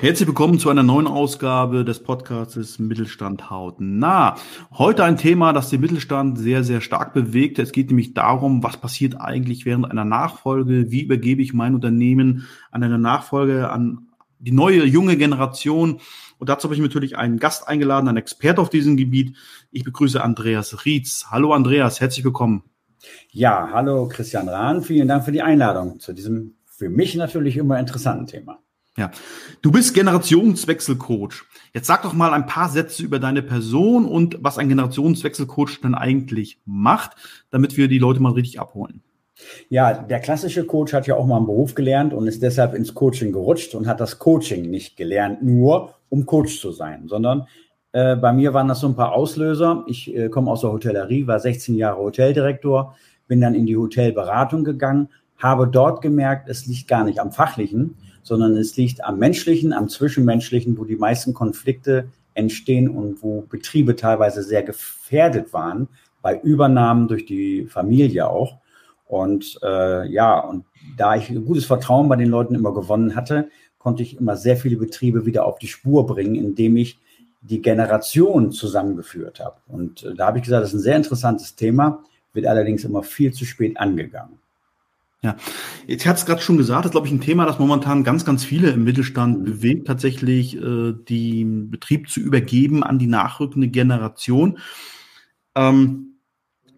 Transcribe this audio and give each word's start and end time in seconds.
Herzlich 0.00 0.28
willkommen 0.28 0.58
zu 0.58 0.70
einer 0.70 0.82
neuen 0.82 1.06
Ausgabe 1.06 1.84
des 1.84 2.02
Podcasts 2.02 2.78
Mittelstand 2.78 3.50
haut 3.50 3.82
nah. 3.82 4.34
Heute 4.72 5.04
ein 5.04 5.18
Thema, 5.18 5.52
das 5.52 5.68
den 5.68 5.82
Mittelstand 5.82 6.38
sehr, 6.38 6.64
sehr 6.64 6.80
stark 6.80 7.12
bewegt. 7.12 7.58
Es 7.58 7.70
geht 7.70 7.88
nämlich 7.88 8.14
darum, 8.14 8.62
was 8.62 8.78
passiert 8.78 9.20
eigentlich 9.20 9.66
während 9.66 9.90
einer 9.90 10.06
Nachfolge? 10.06 10.90
Wie 10.90 11.02
übergebe 11.02 11.42
ich 11.42 11.52
mein 11.52 11.74
Unternehmen 11.74 12.46
an 12.70 12.82
eine 12.82 12.98
Nachfolge, 12.98 13.68
an 13.68 14.08
die 14.38 14.52
neue, 14.52 14.86
junge 14.86 15.18
Generation? 15.18 16.00
Und 16.38 16.48
dazu 16.48 16.64
habe 16.64 16.74
ich 16.74 16.80
natürlich 16.80 17.18
einen 17.18 17.38
Gast 17.38 17.68
eingeladen, 17.68 18.08
einen 18.08 18.16
Experte 18.16 18.62
auf 18.62 18.70
diesem 18.70 18.96
Gebiet. 18.96 19.36
Ich 19.70 19.84
begrüße 19.84 20.24
Andreas 20.24 20.86
Rietz. 20.86 21.26
Hallo 21.30 21.52
Andreas, 21.52 22.00
herzlich 22.00 22.24
willkommen. 22.24 22.62
Ja, 23.32 23.68
hallo 23.70 24.08
Christian 24.08 24.48
Rahn. 24.48 24.80
Vielen 24.80 25.08
Dank 25.08 25.26
für 25.26 25.32
die 25.32 25.42
Einladung 25.42 26.00
zu 26.00 26.14
diesem 26.14 26.54
für 26.64 26.88
mich 26.88 27.16
natürlich 27.16 27.58
immer 27.58 27.78
interessanten 27.78 28.26
Thema. 28.26 28.60
Ja, 28.96 29.10
du 29.62 29.70
bist 29.70 29.94
Generationswechselcoach. 29.94 31.44
Jetzt 31.72 31.86
sag 31.86 32.02
doch 32.02 32.12
mal 32.12 32.32
ein 32.32 32.46
paar 32.46 32.68
Sätze 32.68 33.02
über 33.02 33.18
deine 33.18 33.42
Person 33.42 34.04
und 34.04 34.38
was 34.40 34.58
ein 34.58 34.68
Generationswechselcoach 34.68 35.80
dann 35.82 35.94
eigentlich 35.94 36.60
macht, 36.64 37.12
damit 37.50 37.76
wir 37.76 37.86
die 37.88 37.98
Leute 37.98 38.20
mal 38.20 38.32
richtig 38.32 38.58
abholen. 38.58 39.02
Ja, 39.68 39.94
der 39.94 40.20
klassische 40.20 40.64
Coach 40.64 40.92
hat 40.92 41.06
ja 41.06 41.16
auch 41.16 41.26
mal 41.26 41.38
einen 41.38 41.46
Beruf 41.46 41.74
gelernt 41.74 42.12
und 42.12 42.26
ist 42.26 42.42
deshalb 42.42 42.74
ins 42.74 42.94
Coaching 42.94 43.32
gerutscht 43.32 43.74
und 43.74 43.86
hat 43.86 44.00
das 44.00 44.18
Coaching 44.18 44.68
nicht 44.70 44.96
gelernt, 44.96 45.42
nur 45.42 45.94
um 46.08 46.26
Coach 46.26 46.60
zu 46.60 46.72
sein, 46.72 47.08
sondern 47.08 47.46
äh, 47.92 48.16
bei 48.16 48.32
mir 48.32 48.52
waren 48.54 48.68
das 48.68 48.80
so 48.80 48.88
ein 48.88 48.96
paar 48.96 49.12
Auslöser. 49.12 49.84
Ich 49.86 50.14
äh, 50.14 50.28
komme 50.28 50.50
aus 50.50 50.60
der 50.60 50.72
Hotellerie, 50.72 51.26
war 51.26 51.40
16 51.40 51.74
Jahre 51.76 52.00
Hoteldirektor, 52.00 52.96
bin 53.28 53.40
dann 53.40 53.54
in 53.54 53.66
die 53.66 53.76
Hotelberatung 53.76 54.64
gegangen, 54.64 55.08
habe 55.38 55.68
dort 55.68 56.02
gemerkt, 56.02 56.48
es 56.48 56.66
liegt 56.66 56.88
gar 56.88 57.04
nicht 57.04 57.20
am 57.20 57.32
Fachlichen, 57.32 57.96
sondern 58.22 58.56
es 58.56 58.76
liegt 58.76 59.04
am 59.04 59.18
menschlichen, 59.18 59.72
am 59.72 59.88
zwischenmenschlichen, 59.88 60.78
wo 60.78 60.84
die 60.84 60.96
meisten 60.96 61.34
Konflikte 61.34 62.08
entstehen 62.34 62.88
und 62.88 63.22
wo 63.22 63.42
Betriebe 63.42 63.96
teilweise 63.96 64.42
sehr 64.42 64.62
gefährdet 64.62 65.52
waren, 65.52 65.88
bei 66.22 66.38
Übernahmen 66.38 67.08
durch 67.08 67.24
die 67.24 67.66
Familie 67.66 68.28
auch. 68.28 68.58
Und 69.06 69.58
äh, 69.62 70.06
ja, 70.08 70.38
und 70.38 70.64
da 70.96 71.16
ich 71.16 71.34
gutes 71.44 71.64
Vertrauen 71.64 72.08
bei 72.08 72.16
den 72.16 72.28
Leuten 72.28 72.54
immer 72.54 72.72
gewonnen 72.72 73.16
hatte, 73.16 73.48
konnte 73.78 74.02
ich 74.02 74.18
immer 74.18 74.36
sehr 74.36 74.56
viele 74.56 74.76
Betriebe 74.76 75.26
wieder 75.26 75.46
auf 75.46 75.58
die 75.58 75.66
Spur 75.66 76.06
bringen, 76.06 76.36
indem 76.36 76.76
ich 76.76 77.00
die 77.40 77.62
Generation 77.62 78.52
zusammengeführt 78.52 79.40
habe. 79.40 79.56
Und 79.66 80.04
äh, 80.04 80.14
da 80.14 80.26
habe 80.26 80.38
ich 80.38 80.44
gesagt, 80.44 80.62
das 80.62 80.70
ist 80.70 80.80
ein 80.80 80.82
sehr 80.82 80.96
interessantes 80.96 81.56
Thema, 81.56 82.04
wird 82.32 82.46
allerdings 82.46 82.84
immer 82.84 83.02
viel 83.02 83.32
zu 83.32 83.44
spät 83.44 83.78
angegangen. 83.78 84.38
Ja, 85.22 85.36
jetzt 85.86 86.06
hat 86.06 86.16
es 86.16 86.24
gerade 86.24 86.40
schon 86.40 86.56
gesagt, 86.56 86.84
das 86.84 86.90
ist, 86.90 86.92
glaube 86.92 87.06
ich, 87.06 87.12
ein 87.12 87.20
Thema, 87.20 87.44
das 87.44 87.58
momentan 87.58 88.04
ganz, 88.04 88.24
ganz 88.24 88.42
viele 88.42 88.70
im 88.70 88.84
Mittelstand 88.84 89.44
bewegt, 89.44 89.86
tatsächlich 89.86 90.56
äh, 90.56 90.92
den 90.92 91.70
Betrieb 91.70 92.08
zu 92.08 92.20
übergeben 92.20 92.82
an 92.82 92.98
die 92.98 93.06
nachrückende 93.06 93.68
Generation. 93.68 94.58
Ähm, 95.54 96.10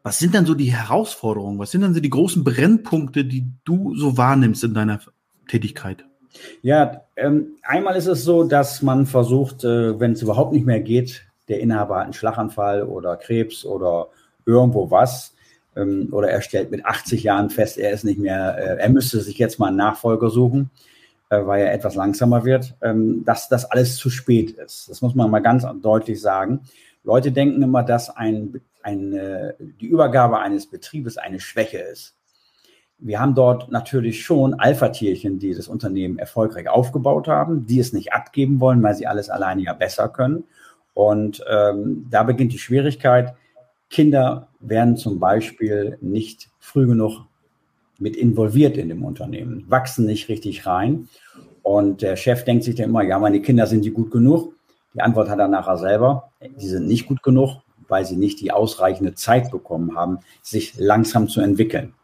was 0.02 0.18
sind 0.18 0.34
denn 0.34 0.46
so 0.46 0.54
die 0.54 0.72
Herausforderungen? 0.72 1.60
Was 1.60 1.70
sind 1.70 1.82
denn 1.82 1.94
so 1.94 2.00
die 2.00 2.10
großen 2.10 2.42
Brennpunkte, 2.42 3.24
die 3.24 3.46
du 3.64 3.94
so 3.94 4.16
wahrnimmst 4.16 4.64
in 4.64 4.74
deiner 4.74 4.98
Tätigkeit? 5.46 6.04
Ja, 6.62 7.02
ähm, 7.14 7.58
einmal 7.62 7.94
ist 7.94 8.06
es 8.06 8.24
so, 8.24 8.42
dass 8.42 8.82
man 8.82 9.06
versucht, 9.06 9.62
äh, 9.62 10.00
wenn 10.00 10.12
es 10.12 10.22
überhaupt 10.22 10.52
nicht 10.52 10.66
mehr 10.66 10.80
geht, 10.80 11.26
der 11.48 11.60
Inhaber 11.60 11.96
hat 11.98 12.04
einen 12.04 12.12
Schlaganfall 12.12 12.82
oder 12.82 13.16
Krebs 13.16 13.64
oder 13.64 14.08
irgendwo 14.46 14.90
was, 14.90 15.31
ähm, 15.76 16.08
oder 16.12 16.30
er 16.30 16.42
stellt 16.42 16.70
mit 16.70 16.84
80 16.84 17.22
Jahren 17.22 17.50
fest, 17.50 17.78
er 17.78 17.92
ist 17.92 18.04
nicht 18.04 18.18
mehr, 18.18 18.56
äh, 18.58 18.76
er 18.78 18.88
müsste 18.88 19.20
sich 19.20 19.38
jetzt 19.38 19.58
mal 19.58 19.68
einen 19.68 19.76
Nachfolger 19.76 20.30
suchen, 20.30 20.70
äh, 21.30 21.44
weil 21.46 21.64
er 21.64 21.72
etwas 21.72 21.94
langsamer 21.94 22.44
wird, 22.44 22.74
ähm, 22.82 23.24
dass 23.24 23.48
das 23.48 23.64
alles 23.64 23.96
zu 23.96 24.10
spät 24.10 24.50
ist. 24.50 24.88
Das 24.88 25.02
muss 25.02 25.14
man 25.14 25.30
mal 25.30 25.40
ganz 25.40 25.66
deutlich 25.82 26.20
sagen. 26.20 26.60
Leute 27.04 27.32
denken 27.32 27.62
immer, 27.62 27.82
dass 27.82 28.10
ein, 28.10 28.60
ein, 28.82 29.12
äh, 29.12 29.54
die 29.80 29.86
Übergabe 29.86 30.38
eines 30.38 30.66
Betriebes 30.66 31.18
eine 31.18 31.40
Schwäche 31.40 31.78
ist. 31.78 32.14
Wir 33.04 33.18
haben 33.18 33.34
dort 33.34 33.72
natürlich 33.72 34.24
schon 34.24 34.54
Alpha-Tierchen, 34.54 35.40
die 35.40 35.54
das 35.54 35.66
Unternehmen 35.66 36.20
erfolgreich 36.20 36.68
aufgebaut 36.68 37.26
haben, 37.26 37.66
die 37.66 37.80
es 37.80 37.92
nicht 37.92 38.12
abgeben 38.12 38.60
wollen, 38.60 38.80
weil 38.80 38.94
sie 38.94 39.08
alles 39.08 39.28
alleine 39.28 39.62
ja 39.62 39.72
besser 39.72 40.08
können. 40.08 40.44
Und 40.94 41.42
ähm, 41.50 42.06
da 42.10 42.22
beginnt 42.22 42.52
die 42.52 42.58
Schwierigkeit. 42.58 43.34
Kinder 43.92 44.48
werden 44.58 44.96
zum 44.96 45.20
Beispiel 45.20 45.98
nicht 46.00 46.50
früh 46.58 46.86
genug 46.86 47.26
mit 47.98 48.16
involviert 48.16 48.76
in 48.76 48.88
dem 48.88 49.04
Unternehmen, 49.04 49.64
wachsen 49.68 50.06
nicht 50.06 50.28
richtig 50.28 50.66
rein. 50.66 51.08
Und 51.62 52.02
der 52.02 52.16
Chef 52.16 52.42
denkt 52.42 52.64
sich 52.64 52.74
dann 52.74 52.88
immer, 52.88 53.02
ja, 53.02 53.18
meine 53.20 53.40
Kinder 53.40 53.66
sind 53.68 53.84
die 53.84 53.92
gut 53.92 54.10
genug. 54.10 54.54
Die 54.94 55.00
Antwort 55.00 55.28
hat 55.28 55.38
er 55.38 55.48
nachher 55.48 55.78
selber, 55.78 56.30
die 56.40 56.66
sind 56.66 56.86
nicht 56.88 57.06
gut 57.06 57.22
genug, 57.22 57.62
weil 57.86 58.04
sie 58.04 58.16
nicht 58.16 58.40
die 58.40 58.50
ausreichende 58.50 59.14
Zeit 59.14 59.50
bekommen 59.50 59.96
haben, 59.96 60.18
sich 60.42 60.74
langsam 60.78 61.28
zu 61.28 61.40
entwickeln. 61.40 61.94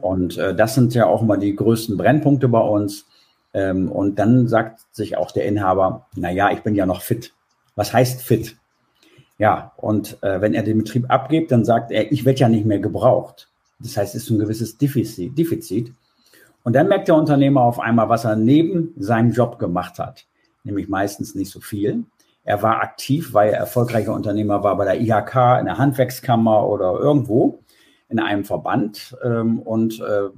Und 0.00 0.36
äh, 0.38 0.54
das 0.54 0.74
sind 0.74 0.94
ja 0.94 1.06
auch 1.06 1.22
immer 1.22 1.38
die 1.38 1.56
größten 1.56 1.96
Brennpunkte 1.96 2.48
bei 2.48 2.60
uns. 2.60 3.06
Ähm, 3.52 3.90
und 3.90 4.18
dann 4.18 4.46
sagt 4.46 4.80
sich 4.92 5.16
auch 5.16 5.30
der 5.30 5.46
Inhaber, 5.46 6.06
na 6.14 6.30
ja, 6.30 6.52
ich 6.52 6.60
bin 6.60 6.74
ja 6.74 6.86
noch 6.86 7.02
fit. 7.02 7.32
Was 7.74 7.92
heißt 7.92 8.22
fit? 8.22 8.56
Ja, 9.44 9.72
und 9.76 10.16
äh, 10.22 10.40
wenn 10.40 10.54
er 10.54 10.62
den 10.62 10.78
Betrieb 10.78 11.04
abgibt, 11.10 11.52
dann 11.52 11.66
sagt 11.66 11.90
er, 11.90 12.10
ich 12.10 12.24
werde 12.24 12.40
ja 12.40 12.48
nicht 12.48 12.64
mehr 12.64 12.78
gebraucht. 12.78 13.50
Das 13.78 13.94
heißt, 13.94 14.14
es 14.14 14.22
ist 14.22 14.30
ein 14.30 14.38
gewisses 14.38 14.78
Defizit, 14.78 15.36
Defizit. 15.36 15.92
Und 16.62 16.74
dann 16.74 16.88
merkt 16.88 17.08
der 17.08 17.16
Unternehmer 17.16 17.60
auf 17.60 17.78
einmal, 17.78 18.08
was 18.08 18.24
er 18.24 18.36
neben 18.36 18.94
seinem 18.96 19.32
Job 19.32 19.58
gemacht 19.58 19.98
hat. 19.98 20.24
Nämlich 20.62 20.88
meistens 20.88 21.34
nicht 21.34 21.50
so 21.50 21.60
viel. 21.60 22.04
Er 22.42 22.62
war 22.62 22.80
aktiv, 22.80 23.34
weil 23.34 23.50
er 23.50 23.58
erfolgreicher 23.58 24.14
Unternehmer 24.14 24.64
war 24.64 24.78
bei 24.78 24.86
der 24.86 25.02
IHK, 25.02 25.60
in 25.60 25.66
der 25.66 25.76
Handwerkskammer 25.76 26.66
oder 26.66 26.94
irgendwo 26.98 27.58
in 28.08 28.20
einem 28.20 28.46
Verband. 28.46 29.14
Ähm, 29.22 29.58
und 29.58 30.00
äh, 30.00 30.30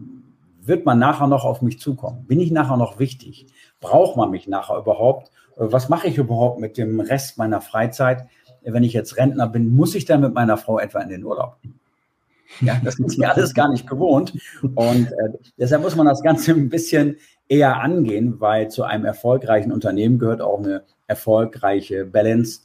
wird 0.62 0.84
man 0.84 0.99
nachher 0.99 1.28
noch 1.28 1.45
auf 1.45 1.62
mich 1.62 1.78
zukommen? 1.78 2.25
Bin 2.27 2.41
ich 2.41 2.50
nachher 2.50 2.77
noch 2.77 2.99
wichtig? 2.99 3.47
Braucht 3.78 4.16
man 4.16 4.33
mich 4.33 4.49
nachher 4.49 4.78
überhaupt? 4.78 5.31
Äh, 5.56 5.66
was 5.71 5.89
mache 5.89 6.09
ich 6.09 6.19
überhaupt 6.19 6.59
mit 6.59 6.77
dem 6.77 6.99
Rest 6.99 7.39
meiner 7.39 7.61
Freizeit? 7.61 8.27
Wenn 8.72 8.84
ich 8.84 8.93
jetzt 8.93 9.16
Rentner 9.16 9.47
bin, 9.47 9.75
muss 9.75 9.94
ich 9.94 10.04
dann 10.04 10.21
mit 10.21 10.34
meiner 10.34 10.56
Frau 10.56 10.78
etwa 10.78 11.00
in 11.00 11.09
den 11.09 11.25
Urlaub? 11.25 11.56
Ja, 12.60 12.81
das 12.82 12.94
sind 12.94 13.10
sie 13.10 13.25
alles 13.25 13.54
gar 13.54 13.69
nicht 13.69 13.87
gewohnt. 13.87 14.32
Und 14.75 15.06
äh, 15.06 15.38
deshalb 15.59 15.82
muss 15.82 15.97
man 15.97 16.06
das 16.06 16.22
Ganze 16.22 16.53
ein 16.53 16.69
bisschen 16.69 17.16
eher 17.49 17.81
angehen, 17.81 18.41
weil 18.41 18.71
zu 18.71 18.84
einem 18.84 19.04
erfolgreichen 19.04 19.72
Unternehmen 19.72 20.19
gehört 20.19 20.41
auch 20.41 20.59
eine 20.59 20.82
erfolgreiche 21.06 22.04
Balance 22.04 22.62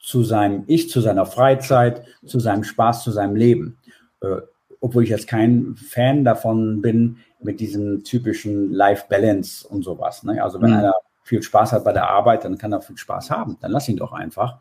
zu 0.00 0.22
seinem 0.22 0.64
Ich, 0.66 0.88
zu 0.90 1.00
seiner 1.00 1.26
Freizeit, 1.26 2.02
zu 2.24 2.38
seinem 2.38 2.64
Spaß, 2.64 3.02
zu 3.02 3.10
seinem 3.10 3.36
Leben. 3.36 3.78
Äh, 4.20 4.36
obwohl 4.80 5.02
ich 5.02 5.10
jetzt 5.10 5.26
kein 5.26 5.74
Fan 5.76 6.24
davon 6.24 6.80
bin, 6.80 7.18
mit 7.40 7.60
diesem 7.60 8.04
typischen 8.04 8.72
Life-Balance 8.72 9.66
und 9.66 9.82
sowas. 9.82 10.22
Ne? 10.22 10.42
Also 10.42 10.60
wenn 10.60 10.70
mhm. 10.70 10.76
einer 10.76 10.94
viel 11.22 11.42
Spaß 11.42 11.72
hat 11.72 11.84
bei 11.84 11.92
der 11.92 12.08
Arbeit, 12.08 12.44
dann 12.44 12.56
kann 12.56 12.72
er 12.72 12.80
viel 12.80 12.96
Spaß 12.96 13.30
haben. 13.30 13.56
Dann 13.60 13.72
lass 13.72 13.88
ihn 13.88 13.96
doch 13.96 14.12
einfach. 14.12 14.60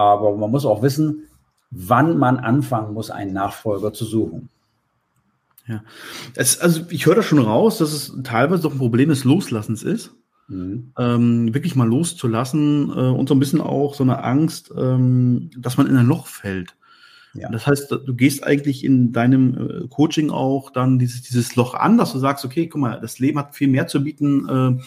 Aber 0.00 0.34
man 0.34 0.50
muss 0.50 0.64
auch 0.64 0.80
wissen, 0.80 1.24
wann 1.70 2.16
man 2.16 2.38
anfangen 2.38 2.94
muss, 2.94 3.10
einen 3.10 3.34
Nachfolger 3.34 3.92
zu 3.92 4.06
suchen. 4.06 4.48
Ja, 5.66 5.82
es, 6.34 6.58
also 6.58 6.84
ich 6.88 7.04
höre 7.04 7.16
da 7.16 7.22
schon 7.22 7.38
raus, 7.38 7.76
dass 7.76 7.92
es 7.92 8.16
teilweise 8.24 8.62
doch 8.62 8.72
ein 8.72 8.78
Problem 8.78 9.10
des 9.10 9.24
Loslassens 9.24 9.82
ist. 9.82 10.14
Mhm. 10.48 10.92
Ähm, 10.98 11.52
wirklich 11.52 11.76
mal 11.76 11.86
loszulassen 11.86 12.88
äh, 12.88 13.10
und 13.10 13.28
so 13.28 13.34
ein 13.34 13.40
bisschen 13.40 13.60
auch 13.60 13.92
so 13.92 14.02
eine 14.02 14.24
Angst, 14.24 14.72
ähm, 14.74 15.50
dass 15.58 15.76
man 15.76 15.86
in 15.86 15.98
ein 15.98 16.06
Loch 16.06 16.28
fällt. 16.28 16.76
Ja. 17.34 17.50
Das 17.50 17.66
heißt, 17.66 17.92
du 17.92 18.14
gehst 18.14 18.42
eigentlich 18.42 18.82
in 18.82 19.12
deinem 19.12 19.84
äh, 19.84 19.88
Coaching 19.88 20.30
auch 20.30 20.70
dann 20.70 20.98
dieses, 20.98 21.20
dieses 21.20 21.56
Loch 21.56 21.74
an, 21.74 21.98
dass 21.98 22.12
du 22.12 22.18
sagst, 22.18 22.46
okay, 22.46 22.68
guck 22.68 22.80
mal, 22.80 22.98
das 23.02 23.18
Leben 23.18 23.38
hat 23.38 23.54
viel 23.54 23.68
mehr 23.68 23.86
zu 23.86 24.02
bieten 24.02 24.48
äh, 24.48 24.82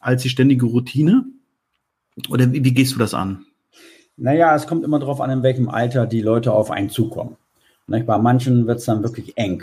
als 0.00 0.22
die 0.22 0.28
ständige 0.28 0.66
Routine. 0.66 1.24
Oder 2.28 2.52
wie, 2.52 2.64
wie 2.64 2.74
gehst 2.74 2.96
du 2.96 2.98
das 2.98 3.14
an? 3.14 3.46
Naja, 4.16 4.54
es 4.54 4.66
kommt 4.66 4.84
immer 4.84 4.98
darauf 4.98 5.20
an, 5.20 5.30
in 5.30 5.42
welchem 5.42 5.68
Alter 5.68 6.06
die 6.06 6.22
Leute 6.22 6.52
auf 6.52 6.70
einen 6.70 6.90
zukommen. 6.90 7.36
Bei 7.86 8.18
manchen 8.18 8.66
wird 8.66 8.78
es 8.78 8.86
dann 8.86 9.02
wirklich 9.02 9.36
eng. 9.36 9.62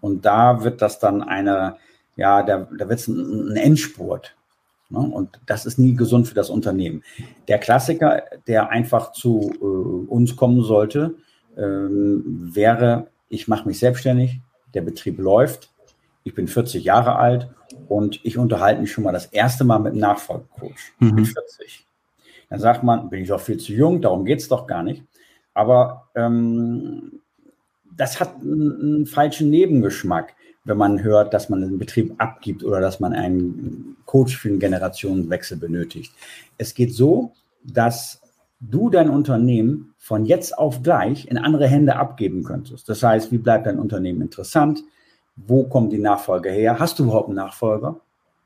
Und 0.00 0.24
da 0.24 0.64
wird 0.64 0.82
das 0.82 0.98
dann 0.98 1.22
eine, 1.22 1.76
ja, 2.16 2.42
da, 2.42 2.68
da 2.76 2.88
wird 2.88 2.98
es 2.98 3.08
ein, 3.08 3.52
ein 3.52 3.56
Endspurt. 3.56 4.34
Ne? 4.90 4.98
Und 4.98 5.40
das 5.46 5.64
ist 5.64 5.78
nie 5.78 5.94
gesund 5.94 6.28
für 6.28 6.34
das 6.34 6.50
Unternehmen. 6.50 7.02
Der 7.48 7.58
Klassiker, 7.58 8.24
der 8.46 8.70
einfach 8.70 9.12
zu 9.12 9.52
äh, 9.60 10.10
uns 10.10 10.36
kommen 10.36 10.62
sollte, 10.62 11.14
ähm, 11.56 12.50
wäre, 12.52 13.08
ich 13.28 13.48
mache 13.48 13.66
mich 13.66 13.78
selbstständig, 13.78 14.40
der 14.74 14.82
Betrieb 14.82 15.18
läuft, 15.18 15.70
ich 16.24 16.34
bin 16.34 16.48
40 16.48 16.84
Jahre 16.84 17.16
alt 17.16 17.48
und 17.88 18.20
ich 18.24 18.38
unterhalte 18.38 18.80
mich 18.80 18.92
schon 18.92 19.04
mal 19.04 19.12
das 19.12 19.26
erste 19.26 19.64
Mal 19.64 19.78
mit 19.78 19.92
einem 19.92 20.00
Nachfolgecoach 20.00 20.92
mhm. 20.98 21.14
mit 21.14 21.26
40. 21.26 21.86
Dann 22.52 22.60
sagt 22.60 22.82
man, 22.82 23.08
bin 23.08 23.22
ich 23.22 23.28
doch 23.28 23.40
viel 23.40 23.56
zu 23.56 23.72
jung, 23.72 24.02
darum 24.02 24.26
geht 24.26 24.40
es 24.40 24.48
doch 24.48 24.66
gar 24.66 24.82
nicht. 24.82 25.02
Aber 25.54 26.08
ähm, 26.14 27.20
das 27.96 28.20
hat 28.20 28.42
einen, 28.42 28.78
einen, 28.78 29.06
falschen 29.06 29.48
Nebengeschmack, 29.48 30.34
wenn 30.64 30.76
man 30.76 31.02
hört, 31.02 31.32
dass 31.32 31.48
man 31.48 31.62
den 31.62 31.78
Betrieb 31.78 32.12
abgibt 32.18 32.62
oder 32.62 32.82
dass 32.82 33.00
man 33.00 33.14
einen 33.14 33.96
Coach 34.04 34.36
für 34.36 34.50
einen 34.50 34.58
Generationenwechsel 34.58 35.56
benötigt. 35.56 36.12
Es 36.58 36.74
geht 36.74 36.94
so, 36.94 37.32
dass 37.64 38.20
du 38.60 38.90
dein 38.90 39.08
Unternehmen 39.08 39.94
von 39.96 40.26
jetzt 40.26 40.58
auf 40.58 40.82
gleich 40.82 41.26
in 41.28 41.38
andere 41.38 41.66
Hände 41.66 41.96
abgeben 41.96 42.44
könntest. 42.44 42.86
Das 42.86 43.02
heißt, 43.02 43.32
wie 43.32 43.38
bleibt 43.38 43.64
dein 43.64 43.78
Unternehmen 43.78 44.20
interessant? 44.20 44.84
Wo 45.36 45.64
kommen 45.64 45.88
die 45.88 45.98
Nachfolger 45.98 46.50
her? 46.50 46.78
Hast 46.78 46.98
du 46.98 47.04
überhaupt 47.04 47.28
einen 47.28 47.36
Nachfolger? 47.36 47.98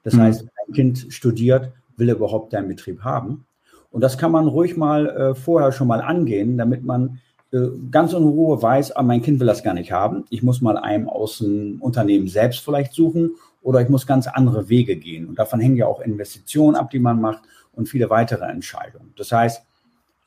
Das 0.05 0.15
mhm. 0.15 0.21
heißt, 0.21 0.43
ein 0.45 0.75
Kind 0.75 1.07
studiert, 1.09 1.73
will 1.97 2.09
er 2.09 2.15
überhaupt 2.15 2.53
deinen 2.53 2.69
Betrieb 2.69 3.03
haben? 3.03 3.47
Und 3.91 4.01
das 4.01 4.19
kann 4.19 4.33
man 4.33 4.47
ruhig 4.47 4.77
mal 4.77 5.09
äh, 5.09 5.35
vorher 5.35 5.73
schon 5.73 5.89
mal 5.89 6.01
angehen, 6.01 6.59
damit 6.59 6.85
man 6.85 7.21
äh, 7.53 7.69
ganz 7.91 8.13
in 8.13 8.25
Ruhe 8.25 8.61
weiß, 8.61 8.93
ah, 8.93 9.03
mein 9.03 9.23
Kind 9.23 9.41
will 9.41 9.47
das 9.47 9.63
gar 9.63 9.75
nicht 9.75 9.93
haben. 9.93 10.25
Ich 10.31 10.43
muss 10.43 10.61
mal 10.61 10.77
einem 10.77 11.09
aus 11.09 11.39
dem 11.39 11.81
Unternehmen 11.81 12.29
selbst 12.29 12.61
vielleicht 12.61 12.93
suchen 12.93 13.33
oder 13.63 13.81
ich 13.81 13.89
muss 13.89 14.07
ganz 14.07 14.27
andere 14.27 14.69
Wege 14.69 14.97
gehen. 14.97 15.27
Und 15.27 15.39
davon 15.39 15.61
hängen 15.61 15.77
ja 15.77 15.87
auch 15.87 16.01
Investitionen 16.01 16.77
ab, 16.77 16.91
die 16.91 16.99
man 16.99 17.21
macht 17.21 17.43
und 17.73 17.89
viele 17.89 18.11
weitere 18.11 18.45
Entscheidungen. 18.45 19.13
Das 19.17 19.33
heißt, 19.33 19.63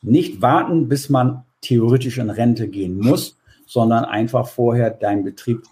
nicht 0.01 0.41
warten, 0.41 0.87
bis 0.87 1.09
man 1.09 1.43
theoretisch 1.61 2.17
in 2.17 2.29
Rente 2.29 2.67
gehen 2.67 2.97
muss, 2.97 3.37
sondern 3.65 4.05
einfach 4.05 4.47
vorher 4.47 4.89
deinen 4.89 5.23
Betrieb 5.23 5.63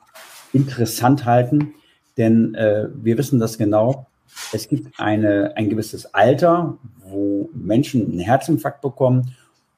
interessant 0.54 1.26
halten. 1.26 1.74
Denn 2.18 2.56
äh, 2.56 2.90
wir 2.94 3.18
wissen 3.18 3.40
das 3.40 3.58
genau. 3.58 4.08
Es 4.52 4.68
gibt 4.68 5.00
eine, 5.00 5.54
ein 5.56 5.70
gewisses 5.70 6.14
Alter, 6.14 6.78
wo 7.06 7.50
Menschen 7.54 8.06
einen 8.06 8.20
Herzinfarkt 8.20 8.82
bekommen 8.82 9.36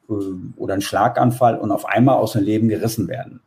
äh, 0.08 0.12
oder 0.56 0.74
einen 0.74 0.82
Schlaganfall 0.82 1.58
und 1.58 1.70
auf 1.70 1.86
einmal 1.86 2.16
aus 2.16 2.32
dem 2.32 2.44
Leben 2.44 2.68
gerissen 2.68 3.08
werden. 3.08 3.40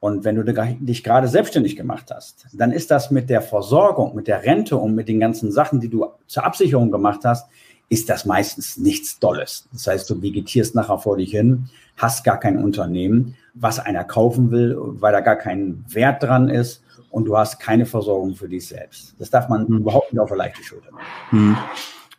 Und 0.00 0.24
wenn 0.24 0.36
du 0.36 0.44
dich 0.44 1.02
gerade 1.02 1.28
selbstständig 1.28 1.76
gemacht 1.76 2.10
hast, 2.14 2.44
dann 2.52 2.72
ist 2.72 2.90
das 2.90 3.10
mit 3.10 3.30
der 3.30 3.40
Versorgung, 3.40 4.14
mit 4.14 4.28
der 4.28 4.44
Rente 4.44 4.76
und 4.76 4.94
mit 4.94 5.08
den 5.08 5.18
ganzen 5.18 5.50
Sachen, 5.50 5.80
die 5.80 5.88
du 5.88 6.06
zur 6.26 6.44
Absicherung 6.44 6.90
gemacht 6.90 7.20
hast, 7.24 7.48
ist 7.88 8.10
das 8.10 8.26
meistens 8.26 8.76
nichts 8.76 9.18
Dolles. 9.18 9.66
Das 9.72 9.86
heißt, 9.86 10.10
du 10.10 10.20
vegetierst 10.20 10.74
nachher 10.74 10.98
vor 10.98 11.16
dich 11.16 11.30
hin, 11.30 11.70
hast 11.96 12.24
gar 12.24 12.38
kein 12.38 12.62
Unternehmen, 12.62 13.36
was 13.54 13.78
einer 13.78 14.04
kaufen 14.04 14.50
will, 14.50 14.76
weil 14.78 15.12
da 15.12 15.20
gar 15.20 15.36
kein 15.36 15.84
Wert 15.88 16.22
dran 16.22 16.48
ist 16.48 16.82
und 17.10 17.26
du 17.26 17.36
hast 17.36 17.60
keine 17.60 17.86
Versorgung 17.86 18.34
für 18.34 18.48
dich 18.48 18.66
selbst. 18.66 19.14
Das 19.18 19.30
darf 19.30 19.48
man 19.48 19.68
mhm. 19.68 19.78
überhaupt 19.78 20.12
nicht 20.12 20.20
auf 20.20 20.30
eine 20.30 20.38
leichte 20.38 20.62
Schulter 20.62 20.90
nehmen. 21.30 21.48
Mhm. 21.50 21.56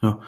Ja. 0.02 0.20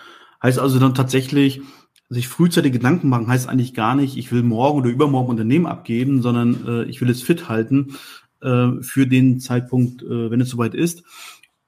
Heißt 0.44 0.60
also 0.60 0.80
dann 0.80 0.94
tatsächlich, 0.94 1.62
sich 2.10 2.28
frühzeitig 2.28 2.72
Gedanken 2.72 3.10
machen, 3.10 3.28
heißt 3.28 3.50
eigentlich 3.50 3.74
gar 3.74 3.96
nicht, 3.96 4.18
ich 4.18 4.32
will 4.32 4.44
morgen 4.44 4.80
oder 4.80 4.90
übermorgen 4.90 5.30
Unternehmen 5.30 5.66
abgeben, 5.66 6.22
sondern 6.22 6.66
äh, 6.66 6.84
ich 6.84 7.02
will 7.02 7.10
es 7.10 7.22
fit 7.22 7.50
halten 7.50 7.98
äh, 8.42 8.82
für 8.82 9.08
den 9.08 9.40
Zeitpunkt, 9.40 10.04
äh, 10.04 10.32
wenn 10.32 10.40
es 10.40 10.50
soweit 10.50 10.74
ist 10.74 11.04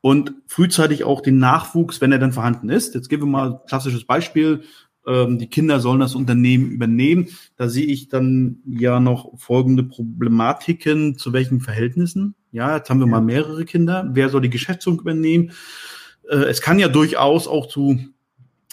und 0.01 0.33
frühzeitig 0.47 1.03
auch 1.03 1.21
den 1.21 1.39
Nachwuchs, 1.39 1.99
wenn 1.99 2.11
er 2.11 2.19
dann 2.19 2.31
vorhanden 2.31 2.69
ist. 2.69 2.95
Jetzt 2.95 3.09
geben 3.09 3.23
wir 3.23 3.27
mal 3.27 3.51
ein 3.51 3.59
klassisches 3.67 4.05
Beispiel. 4.05 4.63
Ähm, 5.07 5.39
die 5.39 5.47
Kinder 5.47 5.79
sollen 5.79 5.99
das 5.99 6.15
Unternehmen 6.15 6.71
übernehmen. 6.71 7.29
Da 7.55 7.69
sehe 7.69 7.85
ich 7.85 8.09
dann 8.09 8.59
ja 8.65 8.99
noch 8.99 9.37
folgende 9.37 9.83
Problematiken. 9.83 11.17
Zu 11.17 11.33
welchen 11.33 11.61
Verhältnissen? 11.61 12.35
Ja, 12.51 12.77
jetzt 12.77 12.89
haben 12.89 12.99
wir 12.99 13.07
mal 13.07 13.21
mehrere 13.21 13.65
Kinder. 13.65 14.09
Wer 14.11 14.29
soll 14.29 14.41
die 14.41 14.49
Geschäftsführung 14.49 14.99
übernehmen? 14.99 15.51
Äh, 16.29 16.45
es 16.45 16.61
kann 16.61 16.79
ja 16.79 16.87
durchaus 16.87 17.47
auch 17.47 17.67
zu 17.67 17.99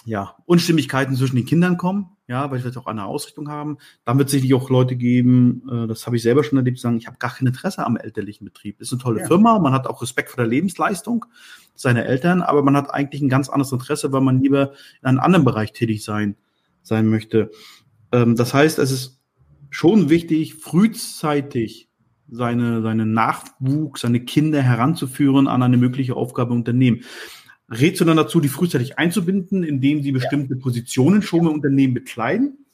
ja, 0.07 0.35
Unstimmigkeiten 0.45 1.15
zwischen 1.15 1.35
den 1.35 1.45
Kindern 1.45 1.77
kommen 1.77 2.17
ja, 2.27 2.49
weil 2.49 2.57
ich 2.57 2.63
vielleicht 2.63 2.77
auch 2.77 2.87
eine 2.87 3.05
Ausrichtung 3.05 3.49
haben. 3.49 3.77
Dann 4.03 4.17
wird 4.17 4.27
es 4.27 4.33
sicherlich 4.33 4.53
auch 4.53 4.69
Leute 4.69 4.95
geben, 4.97 5.63
äh, 5.71 5.87
das 5.87 6.05
habe 6.05 6.17
ich 6.17 6.21
selber 6.21 6.43
schon 6.43 6.57
erlebt, 6.57 6.77
die 6.77 6.81
sagen, 6.81 6.97
ich 6.97 7.07
habe 7.07 7.17
gar 7.17 7.33
kein 7.33 7.47
Interesse 7.47 7.85
am 7.85 7.95
elterlichen 7.95 8.43
Betrieb. 8.45 8.81
Ist 8.81 8.91
eine 8.91 9.01
tolle 9.01 9.21
ja. 9.21 9.27
Firma, 9.27 9.57
man 9.59 9.73
hat 9.73 9.87
auch 9.87 10.01
Respekt 10.01 10.29
vor 10.29 10.43
der 10.43 10.49
Lebensleistung 10.49 11.25
seiner 11.73 12.05
Eltern, 12.05 12.41
aber 12.41 12.63
man 12.63 12.75
hat 12.75 12.93
eigentlich 12.93 13.21
ein 13.21 13.29
ganz 13.29 13.49
anderes 13.49 13.71
Interesse, 13.71 14.11
weil 14.11 14.21
man 14.21 14.41
lieber 14.41 14.73
in 15.01 15.07
einem 15.07 15.19
anderen 15.19 15.45
Bereich 15.45 15.71
tätig 15.71 16.03
sein, 16.03 16.35
sein 16.81 17.07
möchte. 17.07 17.49
Ähm, 18.11 18.35
das 18.35 18.53
heißt, 18.53 18.79
es 18.79 18.91
ist 18.91 19.21
schon 19.69 20.09
wichtig, 20.09 20.55
frühzeitig 20.55 21.89
seine, 22.29 22.81
seine 22.81 23.05
Nachwuchs, 23.05 24.01
seine 24.01 24.19
Kinder 24.19 24.61
heranzuführen 24.61 25.47
an 25.47 25.63
eine 25.63 25.77
mögliche 25.77 26.17
Aufgabe 26.17 26.51
im 26.51 26.59
Unternehmen. 26.59 27.03
Rätst 27.69 27.99
du 27.99 28.05
dann 28.05 28.17
dazu, 28.17 28.39
die 28.39 28.47
frühzeitig 28.47 28.97
einzubinden, 28.97 29.63
indem 29.63 30.01
sie 30.01 30.11
bestimmte 30.11 30.55
ja. 30.55 30.59
Positionen 30.61 31.21
schon 31.21 31.41
im 31.41 31.47
Unternehmen 31.49 31.93
bekleiden? 31.93 32.65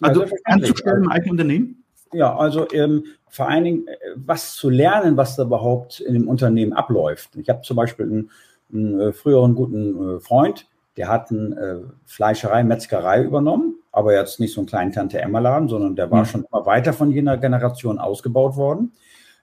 Also 0.00 0.24
ja, 0.24 0.30
anzustellen 0.44 1.04
im 1.04 1.08
eigenen 1.10 1.30
Unternehmen? 1.32 1.84
Ja, 2.12 2.36
also 2.36 2.66
ähm, 2.72 3.04
vor 3.28 3.48
allen 3.48 3.64
Dingen, 3.64 3.88
äh, 3.88 3.96
was 4.16 4.54
zu 4.54 4.70
lernen, 4.70 5.16
was 5.16 5.36
da 5.36 5.44
überhaupt 5.44 6.00
in 6.00 6.14
dem 6.14 6.28
Unternehmen 6.28 6.72
abläuft. 6.72 7.36
Ich 7.36 7.48
habe 7.48 7.62
zum 7.62 7.76
Beispiel 7.76 8.06
einen, 8.06 8.30
einen 8.72 9.00
äh, 9.00 9.12
früheren 9.12 9.54
guten 9.54 10.16
äh, 10.16 10.20
Freund, 10.20 10.66
der 10.96 11.08
hat 11.08 11.30
eine 11.30 11.90
Fleischerei, 12.06 12.64
Metzgerei 12.64 13.22
übernommen, 13.22 13.74
aber 13.92 14.14
jetzt 14.14 14.40
nicht 14.40 14.54
so 14.54 14.62
einen 14.62 14.66
kleinen 14.66 14.92
Tante-Emma-Laden, 14.92 15.68
sondern 15.68 15.94
der 15.94 16.10
war 16.10 16.20
mhm. 16.20 16.26
schon 16.26 16.46
immer 16.50 16.64
weiter 16.64 16.94
von 16.94 17.10
jener 17.10 17.36
Generation 17.36 17.98
ausgebaut 17.98 18.56
worden. 18.56 18.92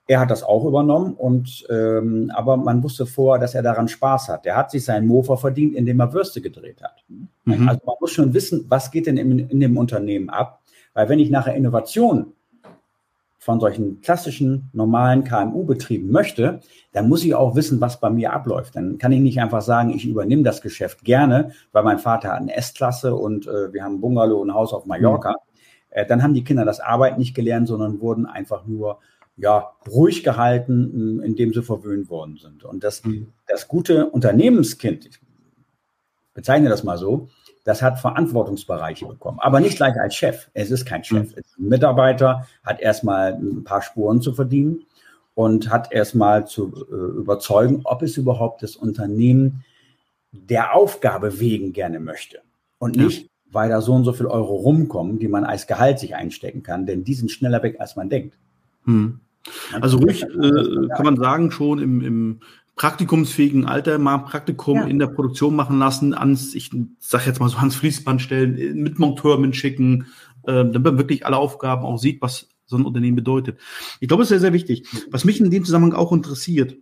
Er 0.05 0.19
hat 0.19 0.31
das 0.31 0.43
auch 0.43 0.65
übernommen 0.65 1.13
und 1.13 1.65
ähm, 1.69 2.29
aber 2.35 2.57
man 2.57 2.83
wusste 2.83 3.05
vorher, 3.05 3.39
dass 3.39 3.55
er 3.55 3.63
daran 3.63 3.87
Spaß 3.87 4.27
hat. 4.27 4.45
Er 4.45 4.57
hat 4.57 4.69
sich 4.69 4.83
seinen 4.83 5.07
Mofa 5.07 5.37
verdient, 5.37 5.75
indem 5.75 6.01
er 6.01 6.11
Würste 6.11 6.41
gedreht 6.41 6.83
hat. 6.83 7.05
Mhm. 7.45 7.69
Also 7.69 7.81
man 7.85 7.95
muss 8.01 8.11
schon 8.11 8.33
wissen, 8.33 8.65
was 8.67 8.91
geht 8.91 9.07
denn 9.07 9.15
in, 9.15 9.39
in 9.39 9.59
dem 9.61 9.77
Unternehmen 9.77 10.29
ab, 10.29 10.61
weil 10.93 11.07
wenn 11.07 11.19
ich 11.19 11.29
nachher 11.29 11.55
Innovation 11.55 12.33
von 13.43 13.59
solchen 13.59 13.99
klassischen, 13.99 14.69
normalen 14.71 15.25
KMU-Betrieben 15.25 16.09
möchte, 16.09 16.61
dann 16.93 17.09
muss 17.09 17.25
ich 17.25 17.35
auch 17.35 17.55
wissen, 17.55 17.81
was 17.81 17.99
bei 17.99 18.09
mir 18.09 18.31
abläuft. 18.31 18.75
Dann 18.77 18.97
kann 18.97 19.11
ich 19.11 19.19
nicht 19.19 19.41
einfach 19.41 19.61
sagen, 19.61 19.89
ich 19.89 20.05
übernehme 20.05 20.43
das 20.43 20.61
Geschäft 20.61 21.03
gerne, 21.03 21.51
weil 21.73 21.83
mein 21.83 21.99
Vater 21.99 22.29
hat 22.29 22.39
eine 22.39 22.55
S-Klasse 22.55 23.13
und 23.15 23.45
äh, 23.47 23.73
wir 23.73 23.83
haben 23.83 23.95
ein 23.95 24.01
Bungalow 24.01 24.39
und 24.39 24.49
ein 24.49 24.55
Haus 24.55 24.73
auf 24.73 24.85
Mallorca. 24.85 25.31
Mhm. 25.31 25.53
Äh, 25.89 26.05
dann 26.05 26.23
haben 26.23 26.33
die 26.33 26.45
Kinder 26.45 26.63
das 26.63 26.79
Arbeiten 26.79 27.19
nicht 27.19 27.35
gelernt, 27.35 27.67
sondern 27.67 27.99
wurden 27.99 28.25
einfach 28.25 28.65
nur 28.65 28.99
ja, 29.35 29.71
ruhig 29.89 30.23
gehalten, 30.23 31.21
indem 31.23 31.53
sie 31.53 31.63
verwöhnt 31.63 32.09
worden 32.09 32.37
sind. 32.37 32.63
Und 32.63 32.83
das, 32.83 33.03
mhm. 33.03 33.33
das 33.47 33.67
gute 33.67 34.09
Unternehmenskind, 34.09 35.05
ich 35.05 35.19
bezeichne 36.33 36.69
das 36.69 36.83
mal 36.83 36.97
so, 36.97 37.29
das 37.63 37.81
hat 37.81 37.99
Verantwortungsbereiche 37.99 39.05
bekommen, 39.05 39.39
aber 39.39 39.59
nicht 39.59 39.77
gleich 39.77 39.95
als 39.99 40.15
Chef. 40.15 40.49
Es 40.53 40.69
ist 40.69 40.85
kein 40.85 41.03
Chef. 41.03 41.31
Mhm. 41.31 41.43
Ein 41.57 41.69
Mitarbeiter 41.69 42.47
hat 42.63 42.81
erstmal 42.81 43.33
ein 43.33 43.63
paar 43.63 43.81
Spuren 43.81 44.21
zu 44.21 44.33
verdienen 44.33 44.85
und 45.33 45.69
hat 45.69 45.91
erstmal 45.91 46.45
zu 46.45 46.73
äh, 46.91 47.19
überzeugen, 47.19 47.81
ob 47.85 48.01
es 48.03 48.17
überhaupt 48.17 48.61
das 48.63 48.75
Unternehmen 48.75 49.63
der 50.31 50.75
Aufgabe 50.75 51.39
wegen 51.39 51.73
gerne 51.73 51.99
möchte 51.99 52.41
und 52.79 52.97
nicht, 52.97 53.23
ja. 53.23 53.29
weil 53.51 53.69
da 53.69 53.81
so 53.81 53.93
und 53.93 54.03
so 54.03 54.13
viel 54.13 54.25
Euro 54.25 54.55
rumkommen, 54.55 55.19
die 55.19 55.27
man 55.27 55.43
als 55.43 55.67
Gehalt 55.67 55.99
sich 55.99 56.15
einstecken 56.15 56.63
kann, 56.63 56.85
denn 56.85 57.03
die 57.03 57.13
sind 57.13 57.31
schneller 57.31 57.63
weg, 57.63 57.77
als 57.79 57.95
man 57.95 58.09
denkt. 58.09 58.37
Hm. 58.85 59.19
Also 59.81 59.97
ruhig 59.97 60.23
äh, 60.23 60.87
kann 60.95 61.05
man 61.05 61.17
sagen, 61.17 61.51
schon 61.51 61.79
im, 61.79 62.01
im 62.01 62.39
praktikumsfähigen 62.75 63.65
Alter 63.65 63.99
mal 63.99 64.19
Praktikum 64.19 64.77
ja. 64.77 64.85
in 64.85 64.99
der 64.99 65.07
Produktion 65.07 65.55
machen 65.55 65.79
lassen, 65.79 66.13
ans, 66.13 66.55
ich 66.55 66.71
sag 66.99 67.27
jetzt 67.27 67.39
mal 67.39 67.49
so 67.49 67.57
ans 67.57 67.75
Fließband 67.75 68.21
stellen, 68.21 68.81
mit 68.81 68.99
Monteur 68.99 69.37
mitschicken, 69.37 70.07
äh, 70.43 70.53
damit 70.53 70.83
man 70.83 70.97
wirklich 70.97 71.25
alle 71.25 71.37
Aufgaben 71.37 71.83
auch 71.83 71.97
sieht, 71.97 72.21
was 72.21 72.49
so 72.65 72.77
ein 72.77 72.85
Unternehmen 72.85 73.15
bedeutet. 73.15 73.59
Ich 73.99 74.07
glaube, 74.07 74.23
es 74.23 74.27
ist 74.27 74.29
sehr, 74.29 74.39
sehr 74.39 74.53
wichtig. 74.53 74.87
Was 75.11 75.25
mich 75.25 75.39
in 75.39 75.51
dem 75.51 75.65
Zusammenhang 75.65 75.93
auch 75.93 76.11
interessiert, 76.11 76.77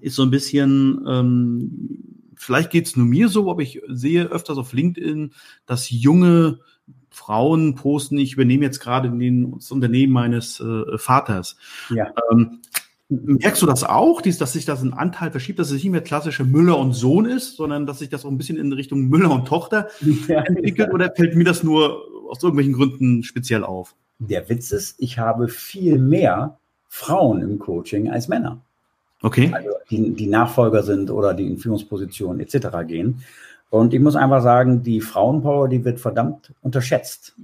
ist 0.00 0.16
so 0.16 0.22
ein 0.22 0.30
bisschen, 0.30 1.04
ähm, 1.08 2.32
vielleicht 2.34 2.70
geht 2.70 2.86
es 2.86 2.96
nur 2.96 3.06
mir 3.06 3.28
so, 3.28 3.50
aber 3.50 3.62
ich 3.62 3.80
sehe 3.88 4.26
öfters 4.26 4.58
auf 4.58 4.72
LinkedIn, 4.72 5.32
dass 5.66 5.90
junge 5.90 6.60
Frauen 7.10 7.74
posten, 7.74 8.18
ich 8.18 8.34
übernehme 8.34 8.64
jetzt 8.64 8.80
gerade 8.80 9.10
das 9.10 9.70
Unternehmen 9.70 10.12
meines 10.12 10.60
äh, 10.60 10.98
Vaters. 10.98 11.56
Ja. 11.88 12.12
Ähm, 12.30 12.60
merkst 13.08 13.62
du 13.62 13.66
das 13.66 13.84
auch, 13.84 14.20
dies, 14.20 14.38
dass 14.38 14.52
sich 14.52 14.64
das 14.64 14.82
ein 14.82 14.92
Anteil 14.92 15.30
verschiebt, 15.30 15.58
dass 15.58 15.68
es 15.68 15.74
nicht 15.74 15.90
mehr 15.90 16.00
klassische 16.00 16.44
Müller 16.44 16.78
und 16.78 16.92
Sohn 16.92 17.24
ist, 17.24 17.56
sondern 17.56 17.86
dass 17.86 18.00
sich 18.00 18.08
das 18.08 18.24
auch 18.24 18.30
ein 18.30 18.38
bisschen 18.38 18.58
in 18.58 18.72
Richtung 18.72 19.08
Müller 19.08 19.30
und 19.30 19.46
Tochter 19.46 19.88
ja. 20.28 20.42
entwickelt? 20.42 20.92
Oder 20.92 21.12
fällt 21.14 21.36
mir 21.36 21.44
das 21.44 21.62
nur 21.62 22.02
aus 22.28 22.42
irgendwelchen 22.42 22.74
Gründen 22.74 23.22
speziell 23.22 23.64
auf? 23.64 23.94
Der 24.18 24.48
Witz 24.48 24.72
ist, 24.72 24.96
ich 24.98 25.18
habe 25.18 25.48
viel 25.48 25.98
mehr 25.98 26.58
Frauen 26.88 27.42
im 27.42 27.58
Coaching 27.58 28.10
als 28.10 28.28
Männer. 28.28 28.60
Okay. 29.22 29.50
Also 29.52 29.70
die, 29.90 30.14
die 30.14 30.26
Nachfolger 30.26 30.82
sind 30.82 31.10
oder 31.10 31.34
die 31.34 31.46
in 31.46 31.58
Führungspositionen 31.58 32.40
etc. 32.40 32.68
gehen. 32.86 33.22
Und 33.70 33.94
ich 33.94 34.00
muss 34.00 34.16
einfach 34.16 34.42
sagen, 34.42 34.82
die 34.82 35.00
Frauenpower, 35.00 35.68
die 35.68 35.84
wird 35.84 36.00
verdammt 36.00 36.52
unterschätzt. 36.62 37.34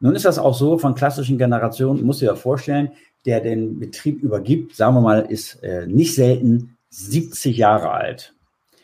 Nun 0.00 0.14
ist 0.14 0.24
das 0.24 0.38
auch 0.38 0.54
so 0.54 0.78
von 0.78 0.94
klassischen 0.94 1.38
Generationen, 1.38 2.04
muss 2.04 2.20
ich 2.20 2.28
dir 2.28 2.36
vorstellen, 2.36 2.90
der 3.24 3.40
den 3.40 3.78
Betrieb 3.78 4.22
übergibt, 4.22 4.74
sagen 4.74 4.96
wir 4.96 5.00
mal, 5.00 5.20
ist 5.20 5.62
äh, 5.62 5.86
nicht 5.86 6.14
selten 6.14 6.76
70 6.90 7.56
Jahre 7.56 7.90
alt. 7.90 8.34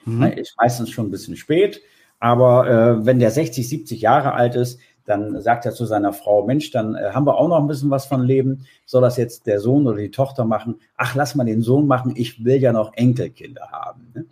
Mhm. 0.04 0.22
Ist 0.22 0.54
meistens 0.60 0.90
schon 0.90 1.06
ein 1.06 1.10
bisschen 1.10 1.36
spät, 1.36 1.82
aber 2.20 2.68
äh, 2.68 3.06
wenn 3.06 3.18
der 3.18 3.30
60, 3.30 3.68
70 3.68 4.00
Jahre 4.00 4.32
alt 4.32 4.54
ist, 4.54 4.78
dann 5.04 5.40
sagt 5.40 5.64
er 5.64 5.72
zu 5.72 5.86
seiner 5.86 6.12
Frau, 6.12 6.44
Mensch, 6.44 6.70
dann 6.70 6.94
äh, 6.94 7.10
haben 7.12 7.26
wir 7.26 7.36
auch 7.36 7.48
noch 7.48 7.58
ein 7.58 7.66
bisschen 7.66 7.90
was 7.90 8.06
von 8.06 8.22
Leben. 8.22 8.66
Soll 8.84 9.02
das 9.02 9.16
jetzt 9.16 9.46
der 9.46 9.58
Sohn 9.58 9.86
oder 9.86 9.96
die 9.96 10.10
Tochter 10.10 10.44
machen? 10.44 10.80
Ach, 10.96 11.14
lass 11.14 11.34
mal 11.34 11.44
den 11.44 11.62
Sohn 11.62 11.86
machen, 11.86 12.12
ich 12.14 12.44
will 12.44 12.60
ja 12.60 12.72
noch 12.72 12.92
Enkelkinder 12.94 13.68
haben. 13.72 14.12
Ne? 14.14 14.26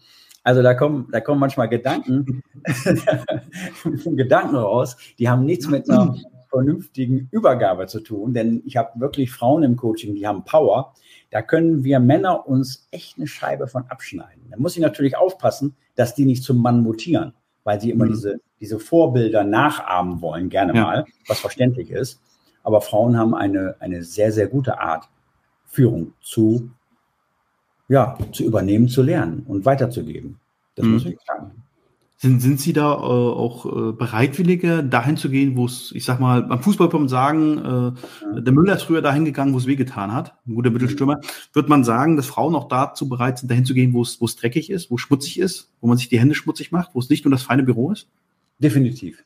Also 0.46 0.62
da 0.62 0.74
kommen, 0.74 1.08
da 1.10 1.20
kommen 1.20 1.40
manchmal 1.40 1.68
Gedanken, 1.68 2.42
Gedanken 4.04 4.56
raus, 4.56 4.96
die 5.18 5.28
haben 5.28 5.44
nichts 5.44 5.68
mit 5.68 5.90
einer 5.90 6.14
vernünftigen 6.48 7.28
Übergabe 7.32 7.86
zu 7.86 8.00
tun, 8.00 8.32
denn 8.32 8.62
ich 8.64 8.76
habe 8.76 9.00
wirklich 9.00 9.32
Frauen 9.32 9.64
im 9.64 9.76
Coaching, 9.76 10.14
die 10.14 10.26
haben 10.26 10.44
Power. 10.44 10.94
Da 11.30 11.42
können 11.42 11.82
wir 11.82 11.98
Männer 11.98 12.46
uns 12.46 12.86
echt 12.92 13.18
eine 13.18 13.26
Scheibe 13.26 13.66
von 13.66 13.86
abschneiden. 13.88 14.44
Da 14.50 14.56
muss 14.56 14.76
ich 14.76 14.82
natürlich 14.82 15.16
aufpassen, 15.16 15.74
dass 15.96 16.14
die 16.14 16.24
nicht 16.24 16.44
zum 16.44 16.62
Mann 16.62 16.82
mutieren, 16.82 17.34
weil 17.64 17.80
sie 17.80 17.90
immer 17.90 18.04
mhm. 18.04 18.10
diese 18.10 18.40
diese 18.60 18.78
Vorbilder 18.78 19.44
nachahmen 19.44 20.20
wollen, 20.20 20.48
gerne 20.48 20.74
ja. 20.74 20.82
mal, 20.82 21.04
was 21.28 21.40
verständlich 21.40 21.90
ist. 21.90 22.20
Aber 22.62 22.80
Frauen 22.80 23.16
haben 23.16 23.34
eine, 23.34 23.76
eine 23.80 24.02
sehr, 24.02 24.32
sehr 24.32 24.48
gute 24.48 24.80
Art, 24.80 25.08
Führung 25.66 26.14
zu, 26.20 26.70
ja, 27.88 28.18
zu 28.32 28.44
übernehmen, 28.44 28.88
zu 28.88 29.02
lernen 29.02 29.44
und 29.46 29.64
weiterzugeben. 29.64 30.36
Das 30.74 30.86
mhm. 30.86 30.92
muss 30.92 31.06
ich 31.06 31.18
sagen. 31.26 31.52
Sind, 32.18 32.40
sind 32.40 32.58
Sie 32.60 32.72
da 32.72 32.94
äh, 32.94 32.96
auch 32.96 33.66
äh, 33.66 33.92
bereitwilliger, 33.92 34.82
dahin 34.82 35.18
zu 35.18 35.28
gehen, 35.28 35.54
wo 35.54 35.66
es, 35.66 35.92
ich 35.94 36.06
sag 36.06 36.18
mal, 36.18 36.42
beim 36.42 36.62
Fußball 36.62 36.88
kann 36.88 37.00
man 37.00 37.08
sagen, 37.10 37.94
äh, 38.34 38.40
der 38.40 38.52
Müller 38.54 38.76
ist 38.76 38.84
früher 38.84 39.02
dahin 39.02 39.26
gegangen, 39.26 39.52
wo 39.52 39.58
es 39.58 39.66
wehgetan 39.66 40.12
hat, 40.14 40.34
ein 40.46 40.54
guter 40.54 40.70
Mittelstürmer. 40.70 41.20
Wird 41.52 41.68
man 41.68 41.84
sagen, 41.84 42.16
dass 42.16 42.26
Frauen 42.26 42.54
auch 42.54 42.68
dazu 42.68 43.06
bereit 43.06 43.38
sind, 43.38 43.50
dahin 43.50 43.66
zu 43.66 43.74
gehen, 43.74 43.92
wo 43.92 44.00
es, 44.00 44.18
wo 44.18 44.24
es 44.24 44.34
dreckig 44.34 44.70
ist, 44.70 44.90
wo 44.90 44.94
es 44.94 45.02
schmutzig 45.02 45.38
ist, 45.38 45.70
wo 45.82 45.88
man 45.88 45.98
sich 45.98 46.08
die 46.08 46.18
Hände 46.18 46.34
schmutzig 46.34 46.72
macht, 46.72 46.94
wo 46.94 47.00
es 47.00 47.10
nicht 47.10 47.26
nur 47.26 47.32
das 47.32 47.42
feine 47.42 47.64
Büro 47.64 47.92
ist? 47.92 48.08
Definitiv. 48.58 49.22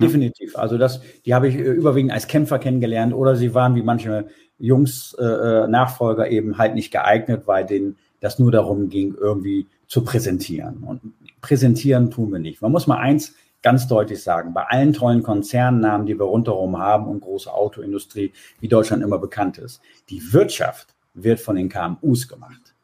Definitiv. 0.00 0.56
Also 0.56 0.78
das, 0.78 1.00
die 1.24 1.34
habe 1.34 1.48
ich 1.48 1.56
äh, 1.56 1.62
überwiegend 1.62 2.12
als 2.12 2.26
Kämpfer 2.26 2.58
kennengelernt 2.58 3.12
oder 3.14 3.36
sie 3.36 3.54
waren 3.54 3.74
wie 3.74 3.82
manche 3.82 4.26
Jungs 4.58 5.14
äh, 5.18 5.24
äh, 5.24 5.68
Nachfolger 5.68 6.30
eben 6.30 6.58
halt 6.58 6.74
nicht 6.74 6.90
geeignet, 6.90 7.46
weil 7.46 7.66
denen 7.66 7.96
das 8.20 8.38
nur 8.38 8.52
darum 8.52 8.88
ging, 8.88 9.14
irgendwie 9.18 9.66
zu 9.86 10.04
präsentieren. 10.04 10.78
Und 10.84 11.00
präsentieren 11.40 12.10
tun 12.10 12.32
wir 12.32 12.38
nicht. 12.38 12.62
Man 12.62 12.72
muss 12.72 12.86
mal 12.86 12.98
eins 12.98 13.34
ganz 13.62 13.86
deutlich 13.86 14.22
sagen, 14.22 14.54
bei 14.54 14.64
allen 14.64 14.92
tollen 14.92 15.22
Konzernnamen, 15.22 16.06
die 16.06 16.18
wir 16.18 16.26
rundherum 16.26 16.78
haben 16.78 17.06
und 17.06 17.20
große 17.20 17.52
Autoindustrie, 17.52 18.32
wie 18.60 18.68
Deutschland 18.68 19.02
immer 19.02 19.18
bekannt 19.18 19.58
ist, 19.58 19.80
die 20.08 20.32
Wirtschaft 20.32 20.94
wird 21.14 21.40
von 21.40 21.56
den 21.56 21.68
KMUs 21.68 22.26
gemacht 22.28 22.74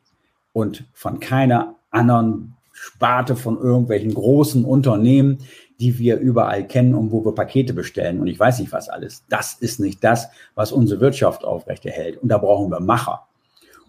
und 0.53 0.85
von 0.93 1.19
keiner 1.21 1.77
anderen 1.91 2.58
Sparte 2.81 3.37
von 3.37 3.59
irgendwelchen 3.59 4.15
großen 4.15 4.65
Unternehmen, 4.65 5.39
die 5.81 5.99
wir 5.99 6.19
überall 6.19 6.67
kennen 6.67 6.95
und 6.95 7.13
wo 7.13 7.25
wir 7.25 7.35
Pakete 7.35 7.73
bestellen 7.73 8.21
und 8.21 8.27
ich 8.27 8.39
weiß 8.39 8.59
nicht 8.59 8.73
was 8.73 8.89
alles. 8.89 9.25
Das 9.29 9.55
ist 9.55 9.79
nicht 9.79 10.03
das, 10.03 10.29
was 10.55 10.73
unsere 10.73 11.01
Wirtschaft 11.01 11.45
aufrechterhält. 11.45 12.17
Und 12.21 12.29
da 12.29 12.39
brauchen 12.39 12.71
wir 12.71 12.81
Macher. 12.81 13.27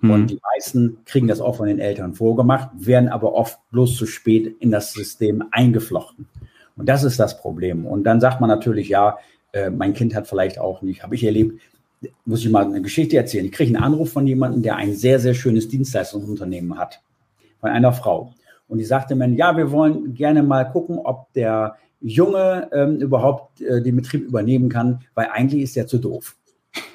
Mhm. 0.02 0.12
Und 0.12 0.28
die 0.28 0.40
meisten 0.54 1.00
kriegen 1.06 1.28
das 1.28 1.42
auch 1.42 1.56
von 1.56 1.68
den 1.68 1.80
Eltern 1.80 2.14
vorgemacht, 2.14 2.70
werden 2.76 3.10
aber 3.10 3.34
oft 3.34 3.60
bloß 3.72 3.96
zu 3.96 4.06
spät 4.06 4.56
in 4.60 4.72
das 4.72 4.94
System 4.94 5.44
eingeflochten. 5.52 6.28
Und 6.78 6.88
das 6.88 7.04
ist 7.04 7.20
das 7.20 7.42
Problem. 7.42 7.86
Und 7.86 8.04
dann 8.04 8.22
sagt 8.22 8.40
man 8.40 8.50
natürlich, 8.50 8.90
ja, 8.90 9.18
äh, 9.52 9.70
mein 9.70 9.94
Kind 9.94 10.16
hat 10.16 10.28
vielleicht 10.28 10.60
auch 10.60 10.82
nicht, 10.82 11.04
habe 11.04 11.16
ich 11.16 11.24
erlebt, 11.24 11.60
muss 12.24 12.46
ich 12.46 12.52
mal 12.52 12.66
eine 12.66 12.82
Geschichte 12.82 13.18
erzählen. 13.18 13.46
Ich 13.46 13.52
kriege 13.52 13.76
einen 13.76 13.84
Anruf 13.84 14.12
von 14.12 14.26
jemandem, 14.26 14.62
der 14.62 14.78
ein 14.78 14.96
sehr, 14.96 15.20
sehr 15.20 15.34
schönes 15.34 15.68
Dienstleistungsunternehmen 15.68 16.78
hat. 16.78 17.02
Von 17.60 17.72
einer 17.72 17.92
Frau. 17.92 18.34
Und 18.70 18.78
die 18.78 18.86
sagte 18.86 19.16
mir, 19.16 19.28
ja, 19.30 19.58
wir 19.58 19.72
wollen 19.72 20.14
gerne 20.14 20.44
mal 20.44 20.64
gucken, 20.64 21.00
ob 21.00 21.34
der 21.34 21.76
Junge 22.00 22.70
ähm, 22.72 22.98
überhaupt 22.98 23.60
äh, 23.62 23.82
den 23.82 23.98
Betrieb 23.98 24.24
übernehmen 24.24 24.70
kann, 24.70 25.02
weil 25.16 25.28
eigentlich 25.34 25.64
ist 25.64 25.76
er 25.76 25.88
zu 25.88 25.98
doof. 25.98 26.38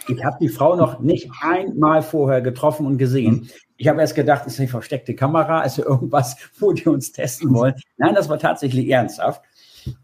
Ich 0.09 0.25
habe 0.25 0.37
die 0.41 0.49
Frau 0.49 0.77
noch 0.77 1.01
nicht 1.01 1.31
einmal 1.43 2.03
vorher 2.03 2.41
getroffen 2.41 2.87
und 2.87 2.97
gesehen. 2.97 3.49
Ich 3.77 3.89
habe 3.89 4.01
erst 4.01 4.15
gedacht, 4.15 4.47
ist 4.47 4.61
eine 4.61 4.69
versteckte 4.69 5.15
Kamera, 5.15 5.63
ist 5.63 5.79
ja 5.79 5.85
irgendwas, 5.85 6.37
wo 6.59 6.73
die 6.73 6.89
uns 6.89 7.13
testen 7.13 7.53
wollen. 7.53 7.75
Nein, 7.97 8.15
das 8.15 8.29
war 8.29 8.39
tatsächlich 8.39 8.89
ernsthaft. 8.89 9.43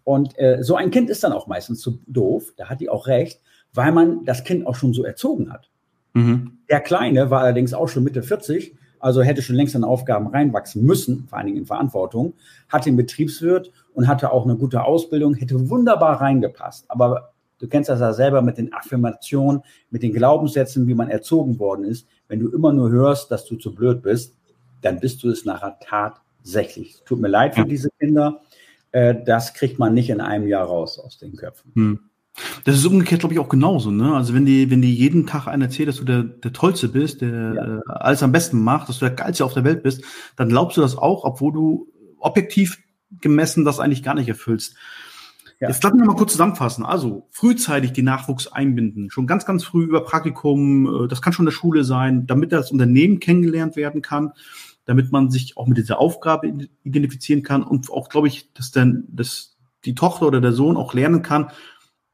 Und 0.04 0.38
äh, 0.38 0.58
so 0.62 0.74
ein 0.74 0.90
Kind 0.90 1.08
ist 1.08 1.22
dann 1.24 1.32
auch 1.32 1.46
meistens 1.46 1.80
zu 1.80 2.00
doof, 2.06 2.52
da 2.56 2.68
hat 2.68 2.80
die 2.80 2.90
auch 2.90 3.06
recht, 3.06 3.40
weil 3.72 3.92
man 3.92 4.24
das 4.24 4.44
Kind 4.44 4.66
auch 4.66 4.74
schon 4.74 4.92
so 4.92 5.04
erzogen 5.04 5.52
hat. 5.52 5.70
Mhm. 6.14 6.58
Der 6.68 6.80
Kleine 6.80 7.30
war 7.30 7.42
allerdings 7.42 7.72
auch 7.72 7.88
schon 7.88 8.04
Mitte 8.04 8.22
40 8.22 8.76
also 9.00 9.22
hätte 9.22 9.42
schon 9.42 9.56
längst 9.56 9.74
in 9.74 9.84
Aufgaben 9.84 10.28
reinwachsen 10.28 10.84
müssen, 10.84 11.26
vor 11.28 11.38
allen 11.38 11.48
Dingen 11.48 11.58
in 11.58 11.66
Verantwortung, 11.66 12.34
hat 12.68 12.86
den 12.86 12.96
Betriebswirt 12.96 13.72
und 13.94 14.06
hatte 14.06 14.32
auch 14.32 14.44
eine 14.44 14.56
gute 14.56 14.84
Ausbildung, 14.84 15.34
hätte 15.34 15.68
wunderbar 15.68 16.20
reingepasst. 16.20 16.84
Aber 16.88 17.32
du 17.58 17.66
kennst 17.66 17.88
das 17.88 18.00
ja 18.00 18.12
selber 18.12 18.42
mit 18.42 18.58
den 18.58 18.72
Affirmationen, 18.72 19.62
mit 19.90 20.02
den 20.02 20.12
Glaubenssätzen, 20.12 20.86
wie 20.86 20.94
man 20.94 21.08
erzogen 21.08 21.58
worden 21.58 21.84
ist. 21.84 22.06
Wenn 22.28 22.40
du 22.40 22.48
immer 22.50 22.72
nur 22.72 22.90
hörst, 22.90 23.30
dass 23.30 23.46
du 23.46 23.56
zu 23.56 23.74
blöd 23.74 24.02
bist, 24.02 24.36
dann 24.82 25.00
bist 25.00 25.22
du 25.22 25.30
es 25.30 25.44
nachher 25.44 25.78
tatsächlich. 25.80 27.02
Tut 27.04 27.20
mir 27.20 27.28
leid 27.28 27.54
für 27.54 27.64
diese 27.64 27.90
Kinder. 27.98 28.40
Äh, 28.92 29.16
das 29.24 29.54
kriegt 29.54 29.78
man 29.78 29.94
nicht 29.94 30.10
in 30.10 30.20
einem 30.20 30.46
Jahr 30.46 30.66
raus 30.66 30.98
aus 30.98 31.18
den 31.18 31.36
Köpfen. 31.36 31.72
Hm. 31.74 32.09
Das 32.64 32.76
ist 32.76 32.86
umgekehrt, 32.86 33.20
glaube 33.20 33.34
ich, 33.34 33.40
auch 33.40 33.48
genauso. 33.48 33.90
Ne? 33.90 34.14
Also 34.14 34.34
wenn 34.34 34.46
die, 34.46 34.70
wenn 34.70 34.82
die 34.82 34.94
jeden 34.94 35.26
Tag 35.26 35.46
einen 35.46 35.62
erzählt, 35.62 35.88
dass 35.88 35.96
du 35.96 36.04
der, 36.04 36.22
der 36.22 36.52
Tollste 36.52 36.88
bist, 36.88 37.20
der 37.20 37.54
ja. 37.54 37.76
äh, 37.76 37.80
alles 37.86 38.22
am 38.22 38.32
besten 38.32 38.62
macht, 38.62 38.88
dass 38.88 38.98
du 38.98 39.06
der 39.06 39.14
Geilste 39.14 39.44
auf 39.44 39.54
der 39.54 39.64
Welt 39.64 39.82
bist, 39.82 40.04
dann 40.36 40.48
glaubst 40.48 40.76
du 40.76 40.80
das 40.80 40.96
auch, 40.96 41.24
obwohl 41.24 41.52
du 41.52 41.88
objektiv 42.18 42.78
gemessen 43.20 43.64
das 43.64 43.80
eigentlich 43.80 44.02
gar 44.02 44.14
nicht 44.14 44.28
erfüllst. 44.28 44.76
Ja. 45.60 45.68
Jetzt 45.68 45.84
lass 45.84 45.92
mich 45.92 46.06
mal 46.06 46.16
kurz 46.16 46.32
zusammenfassen. 46.32 46.84
Also 46.84 47.28
frühzeitig 47.30 47.92
die 47.92 48.02
Nachwuchs 48.02 48.46
einbinden, 48.46 49.10
schon 49.10 49.26
ganz, 49.26 49.44
ganz 49.44 49.62
früh 49.62 49.84
über 49.84 50.02
Praktikum, 50.02 51.04
äh, 51.04 51.08
das 51.08 51.20
kann 51.20 51.32
schon 51.32 51.44
in 51.44 51.50
der 51.50 51.56
Schule 51.56 51.84
sein, 51.84 52.26
damit 52.26 52.52
das 52.52 52.70
Unternehmen 52.70 53.20
kennengelernt 53.20 53.76
werden 53.76 54.00
kann, 54.00 54.32
damit 54.86 55.12
man 55.12 55.30
sich 55.30 55.56
auch 55.56 55.66
mit 55.66 55.76
dieser 55.76 55.98
Aufgabe 55.98 56.50
identifizieren 56.82 57.42
kann 57.42 57.62
und 57.62 57.90
auch, 57.90 58.08
glaube 58.08 58.28
ich, 58.28 58.52
dass 58.54 58.70
dann 58.70 59.04
dass 59.08 59.58
die 59.84 59.94
Tochter 59.94 60.26
oder 60.26 60.40
der 60.40 60.52
Sohn 60.52 60.76
auch 60.76 60.94
lernen 60.94 61.22
kann, 61.22 61.50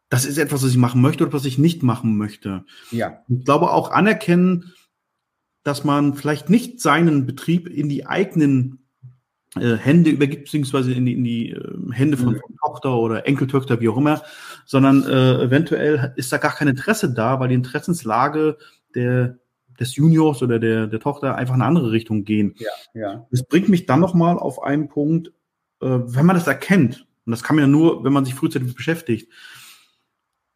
das 0.08 0.24
ist 0.24 0.38
etwas, 0.38 0.62
was 0.62 0.70
ich 0.70 0.76
machen 0.76 1.00
möchte 1.00 1.24
oder 1.24 1.32
was 1.32 1.44
ich 1.44 1.58
nicht 1.58 1.82
machen 1.82 2.16
möchte. 2.16 2.64
Ja. 2.90 3.22
Ich 3.28 3.44
glaube 3.44 3.70
auch 3.72 3.90
anerkennen, 3.90 4.72
dass 5.62 5.84
man 5.84 6.14
vielleicht 6.14 6.48
nicht 6.48 6.80
seinen 6.80 7.26
Betrieb 7.26 7.68
in 7.68 7.88
die 7.88 8.06
eigenen 8.06 8.86
äh, 9.56 9.76
Hände 9.76 10.10
übergibt, 10.10 10.44
beziehungsweise 10.44 10.92
in 10.92 11.06
die, 11.06 11.14
in 11.14 11.24
die 11.24 11.50
äh, 11.50 11.92
Hände 11.92 12.16
von, 12.16 12.34
mhm. 12.34 12.40
von, 12.40 12.56
Tochter 12.64 12.96
oder 12.96 13.26
Enkeltöchter, 13.26 13.80
wie 13.80 13.88
auch 13.88 13.96
immer, 13.96 14.22
sondern 14.64 15.04
äh, 15.04 15.42
eventuell 15.42 16.12
ist 16.16 16.32
da 16.32 16.38
gar 16.38 16.54
kein 16.54 16.68
Interesse 16.68 17.12
da, 17.12 17.40
weil 17.40 17.48
die 17.48 17.54
Interessenslage 17.54 18.58
der, 18.94 19.38
des 19.80 19.96
Juniors 19.96 20.42
oder 20.42 20.58
der, 20.58 20.86
der 20.86 21.00
Tochter 21.00 21.34
einfach 21.34 21.54
in 21.54 21.62
eine 21.62 21.68
andere 21.68 21.90
Richtung 21.90 22.24
gehen. 22.24 22.54
Ja, 22.58 22.70
ja. 22.94 23.26
Das 23.30 23.44
bringt 23.44 23.68
mich 23.68 23.86
dann 23.86 24.00
nochmal 24.00 24.38
auf 24.38 24.62
einen 24.62 24.88
Punkt, 24.88 25.28
äh, 25.80 25.86
wenn 25.88 26.26
man 26.26 26.36
das 26.36 26.46
erkennt, 26.46 27.06
und 27.24 27.32
das 27.32 27.42
kann 27.42 27.56
man 27.56 27.64
ja 27.64 27.68
nur, 27.68 28.04
wenn 28.04 28.12
man 28.12 28.24
sich 28.24 28.34
frühzeitig 28.34 28.74
beschäftigt, 28.74 29.32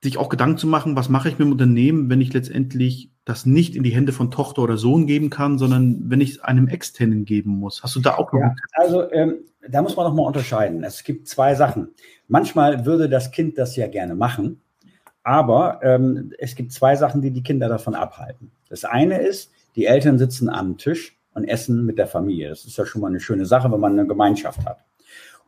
sich 0.02 0.16
auch 0.16 0.28
Gedanken 0.30 0.56
zu 0.56 0.66
machen, 0.66 0.96
was 0.96 1.08
mache 1.08 1.28
ich 1.28 1.38
mit 1.38 1.46
dem 1.46 1.52
Unternehmen, 1.52 2.08
wenn 2.08 2.20
ich 2.20 2.32
letztendlich 2.32 3.10
das 3.24 3.44
nicht 3.44 3.76
in 3.76 3.82
die 3.82 3.90
Hände 3.90 4.12
von 4.12 4.30
Tochter 4.30 4.62
oder 4.62 4.76
Sohn 4.76 5.06
geben 5.06 5.28
kann, 5.28 5.58
sondern 5.58 6.10
wenn 6.10 6.20
ich 6.20 6.30
es 6.30 6.40
einem 6.40 6.68
Externen 6.68 7.24
geben 7.24 7.50
muss. 7.50 7.82
Hast 7.82 7.96
du 7.96 8.00
da 8.00 8.16
auch 8.16 8.32
noch? 8.32 8.40
Ja, 8.40 8.54
also 8.72 9.10
ähm, 9.12 9.40
da 9.68 9.82
muss 9.82 9.96
man 9.96 10.06
noch 10.06 10.14
mal 10.14 10.22
unterscheiden. 10.22 10.82
Es 10.84 11.04
gibt 11.04 11.28
zwei 11.28 11.54
Sachen. 11.54 11.90
Manchmal 12.28 12.86
würde 12.86 13.08
das 13.08 13.30
Kind 13.30 13.58
das 13.58 13.76
ja 13.76 13.88
gerne 13.88 14.14
machen, 14.14 14.62
aber 15.22 15.80
ähm, 15.82 16.32
es 16.38 16.54
gibt 16.54 16.72
zwei 16.72 16.96
Sachen, 16.96 17.20
die 17.20 17.30
die 17.30 17.42
Kinder 17.42 17.68
davon 17.68 17.94
abhalten. 17.94 18.52
Das 18.70 18.84
eine 18.84 19.20
ist, 19.20 19.52
die 19.76 19.84
Eltern 19.84 20.18
sitzen 20.18 20.48
am 20.48 20.78
Tisch 20.78 21.18
und 21.34 21.44
essen 21.44 21.84
mit 21.84 21.98
der 21.98 22.06
Familie. 22.06 22.48
Das 22.48 22.64
ist 22.64 22.76
ja 22.78 22.86
schon 22.86 23.02
mal 23.02 23.08
eine 23.08 23.20
schöne 23.20 23.44
Sache, 23.44 23.70
wenn 23.70 23.80
man 23.80 23.92
eine 23.92 24.06
Gemeinschaft 24.06 24.64
hat. 24.64 24.84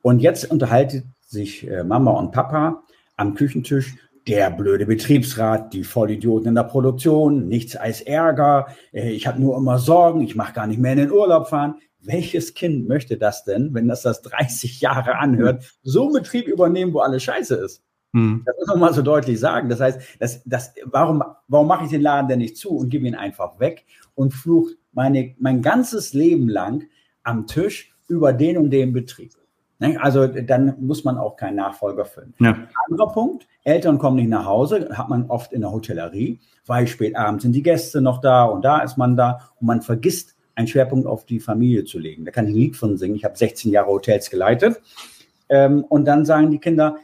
Und 0.03 0.21
jetzt 0.21 0.51
unterhalten 0.51 1.15
sich 1.27 1.67
äh, 1.67 1.85
Mama 1.85 2.11
und 2.13 2.33
Papa 2.33 2.83
am 3.17 3.35
Küchentisch 3.35 3.97
der 4.27 4.51
blöde 4.51 4.87
Betriebsrat, 4.87 5.73
die 5.73 5.85
Vollidioten 5.85 6.49
in 6.49 6.55
der 6.55 6.65
Produktion, 6.65 7.49
nichts 7.49 7.77
als 7.77 8.01
Ärger, 8.01 8.67
äh, 8.93 9.11
ich 9.11 9.27
habe 9.27 9.41
nur 9.41 9.57
immer 9.57 9.79
Sorgen, 9.79 10.23
ich 10.23 10.37
mache 10.37 10.53
gar 10.53 10.67
nicht 10.67 10.79
mehr 10.79 10.93
in 10.93 10.99
den 10.99 11.13
Urlaub 11.13 11.49
fahren. 11.49 11.77
Welches 12.01 12.55
Kind 12.55 12.89
möchte 12.89 13.17
das 13.17 13.45
denn, 13.45 13.75
wenn 13.75 13.89
das 13.89 14.03
das 14.03 14.23
30 14.23 14.81
Jahre 14.81 15.19
anhört, 15.19 15.65
so 15.83 16.05
einen 16.05 16.15
Betrieb 16.15 16.49
übernehmen, 16.49 16.93
wo 16.95 17.01
alles 17.01 17.23
scheiße 17.23 17.55
ist? 17.57 17.83
Hm. 18.13 18.43
Das 18.45 18.55
muss 18.59 18.67
man 18.69 18.81
mal 18.81 18.95
so 18.95 19.03
deutlich 19.03 19.39
sagen. 19.39 19.69
Das 19.69 19.81
heißt, 19.81 20.01
das, 20.19 20.43
das, 20.45 20.75
warum, 20.85 21.23
warum 21.49 21.67
mache 21.67 21.85
ich 21.85 21.91
den 21.91 22.03
Laden 22.03 22.29
denn 22.29 22.41
nicht 22.41 22.57
zu 22.57 22.71
und 22.71 22.91
gebe 22.91 23.07
ihn 23.07 23.15
einfach 23.15 23.59
weg 23.59 23.85
und 24.15 24.35
flucht 24.35 24.77
meine, 24.93 25.35
mein 25.39 25.63
ganzes 25.63 26.13
Leben 26.13 26.49
lang 26.49 26.85
am 27.23 27.47
Tisch 27.47 27.95
über 28.09 28.33
den 28.33 28.59
und 28.59 28.71
den 28.71 28.93
Betrieb. 28.93 29.33
Ne? 29.83 30.01
Also 30.01 30.29
dann 30.29 30.77
muss 30.81 31.03
man 31.03 31.19
auch 31.19 31.37
keinen 31.37 31.57
Nachfolger 31.57 32.05
finden. 32.05 32.35
Ja. 32.39 32.57
Anderer 32.89 33.13
Punkt, 33.13 33.49
Eltern 33.65 33.99
kommen 33.99 34.17
nicht 34.17 34.29
nach 34.29 34.47
Hause, 34.47 34.89
hat 34.93 35.09
man 35.09 35.29
oft 35.29 35.53
in 35.53 35.63
der 35.63 35.73
Hotellerie, 35.73 36.39
weil 36.67 36.87
spät 36.87 37.17
abends 37.17 37.43
sind 37.43 37.53
die 37.53 37.65
Gäste 37.65 38.01
noch 38.01 38.21
da 38.21 38.45
und 38.45 38.65
da 38.65 38.79
ist 38.79 38.97
man 38.97 39.17
da 39.17 39.51
und 39.61 39.67
man 39.67 39.83
vergisst, 39.83 40.37
einen 40.55 40.69
Schwerpunkt 40.69 41.07
auf 41.07 41.27
die 41.27 41.41
Familie 41.41 41.85
zu 41.85 41.99
legen. 41.99 42.25
Da 42.25 42.31
kann 42.31 42.47
ich 42.47 42.53
ein 42.53 42.57
Lied 42.57 42.77
von 42.77 42.97
singen. 42.97 43.17
Ich 43.17 43.25
habe 43.25 43.37
16 43.37 43.73
Jahre 43.73 43.89
Hotels 43.89 44.31
geleitet. 44.31 44.81
Ähm, 45.49 45.83
und 45.85 46.05
dann 46.05 46.25
sagen 46.25 46.51
die 46.51 46.59
Kinder, 46.59 46.99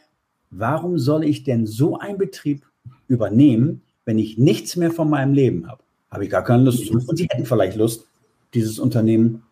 warum 0.50 0.98
soll 0.98 1.24
ich 1.24 1.42
denn 1.42 1.66
so 1.66 1.98
einen 1.98 2.18
Betrieb 2.18 2.64
übernehmen, 3.08 3.82
wenn 4.04 4.18
ich 4.18 4.38
nichts 4.38 4.76
mehr 4.76 4.92
von 4.92 5.10
meinem 5.10 5.32
Leben 5.32 5.66
habe? 5.66 5.82
Habe 6.10 6.24
ich 6.24 6.30
gar 6.30 6.44
keine 6.44 6.62
Lust 6.62 6.86
zu. 6.86 6.92
Und 6.92 7.16
sie 7.16 7.26
hätten 7.28 7.46
vielleicht 7.46 7.76
Lust, 7.76 8.06
dieses 8.54 8.78
Unternehmen 8.78 9.42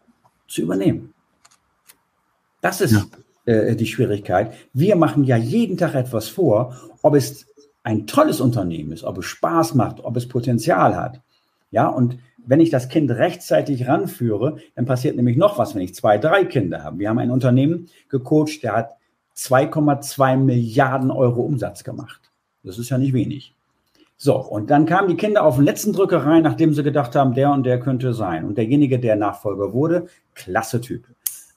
zu 0.46 0.62
übernehmen. 0.62 1.14
Das 2.66 2.80
ist 2.80 2.92
ja. 3.46 3.52
äh, 3.52 3.76
die 3.76 3.86
Schwierigkeit. 3.86 4.52
Wir 4.72 4.96
machen 4.96 5.22
ja 5.22 5.36
jeden 5.36 5.76
Tag 5.76 5.94
etwas 5.94 6.28
vor, 6.28 6.74
ob 7.00 7.14
es 7.14 7.46
ein 7.84 8.08
tolles 8.08 8.40
Unternehmen 8.40 8.90
ist, 8.90 9.04
ob 9.04 9.18
es 9.18 9.26
Spaß 9.26 9.74
macht, 9.74 10.02
ob 10.02 10.16
es 10.16 10.26
Potenzial 10.26 10.96
hat. 10.96 11.20
Ja, 11.70 11.86
und 11.86 12.18
wenn 12.44 12.58
ich 12.58 12.70
das 12.70 12.88
Kind 12.88 13.08
rechtzeitig 13.12 13.86
ranführe, 13.86 14.56
dann 14.74 14.84
passiert 14.84 15.14
nämlich 15.14 15.36
noch 15.36 15.58
was, 15.58 15.76
wenn 15.76 15.82
ich 15.82 15.94
zwei, 15.94 16.18
drei 16.18 16.44
Kinder 16.44 16.82
habe. 16.82 16.98
Wir 16.98 17.08
haben 17.08 17.20
ein 17.20 17.30
Unternehmen 17.30 17.88
gecoacht, 18.08 18.64
der 18.64 18.72
hat 18.72 18.96
2,2 19.36 20.36
Milliarden 20.36 21.12
Euro 21.12 21.42
Umsatz 21.42 21.84
gemacht. 21.84 22.20
Das 22.64 22.78
ist 22.78 22.90
ja 22.90 22.98
nicht 22.98 23.12
wenig. 23.12 23.54
So, 24.16 24.38
und 24.38 24.70
dann 24.72 24.86
kamen 24.86 25.06
die 25.06 25.16
Kinder 25.16 25.44
auf 25.44 25.54
den 25.54 25.66
letzten 25.66 25.92
Drücker 25.92 26.26
rein, 26.26 26.42
nachdem 26.42 26.74
sie 26.74 26.82
gedacht 26.82 27.14
haben, 27.14 27.34
der 27.34 27.52
und 27.52 27.62
der 27.62 27.78
könnte 27.78 28.12
sein. 28.12 28.44
Und 28.44 28.58
derjenige, 28.58 28.98
der 28.98 29.14
Nachfolger 29.14 29.72
wurde, 29.72 30.08
klasse 30.34 30.80
Typ. 30.80 31.04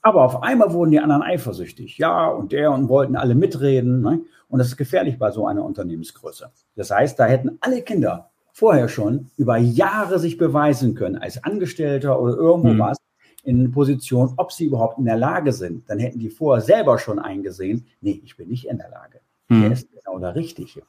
Aber 0.02 0.24
auf 0.24 0.42
einmal 0.42 0.72
wurden 0.72 0.92
die 0.92 1.00
anderen 1.00 1.22
eifersüchtig. 1.22 1.98
Ja, 1.98 2.28
und 2.28 2.52
der 2.52 2.72
und 2.72 2.88
wollten 2.88 3.16
alle 3.16 3.34
mitreden. 3.34 4.00
Ne? 4.00 4.20
Und 4.48 4.58
das 4.58 4.68
ist 4.68 4.76
gefährlich 4.76 5.18
bei 5.18 5.30
so 5.30 5.46
einer 5.46 5.64
Unternehmensgröße. 5.64 6.50
Das 6.76 6.90
heißt, 6.90 7.18
da 7.18 7.26
hätten 7.26 7.58
alle 7.60 7.82
Kinder 7.82 8.30
vorher 8.52 8.88
schon 8.88 9.30
über 9.36 9.56
Jahre 9.56 10.18
sich 10.18 10.38
beweisen 10.38 10.94
können, 10.94 11.16
als 11.16 11.42
Angestellter 11.44 12.20
oder 12.20 12.34
irgendwo 12.34 12.70
mhm. 12.70 12.78
was, 12.78 12.98
in 13.42 13.70
Position, 13.72 14.34
ob 14.36 14.52
sie 14.52 14.66
überhaupt 14.66 14.98
in 14.98 15.04
der 15.04 15.16
Lage 15.16 15.52
sind. 15.52 15.88
Dann 15.88 15.98
hätten 15.98 16.18
die 16.18 16.30
vorher 16.30 16.62
selber 16.62 16.98
schon 16.98 17.18
eingesehen, 17.18 17.86
nee, 18.00 18.20
ich 18.24 18.36
bin 18.36 18.48
nicht 18.48 18.66
in 18.66 18.78
der 18.78 18.90
Lage. 18.90 19.20
Mhm. 19.48 19.62
Der 19.62 19.72
ist 19.72 19.88
genau 19.92 20.18
der 20.18 20.34
Richtige. 20.34 20.82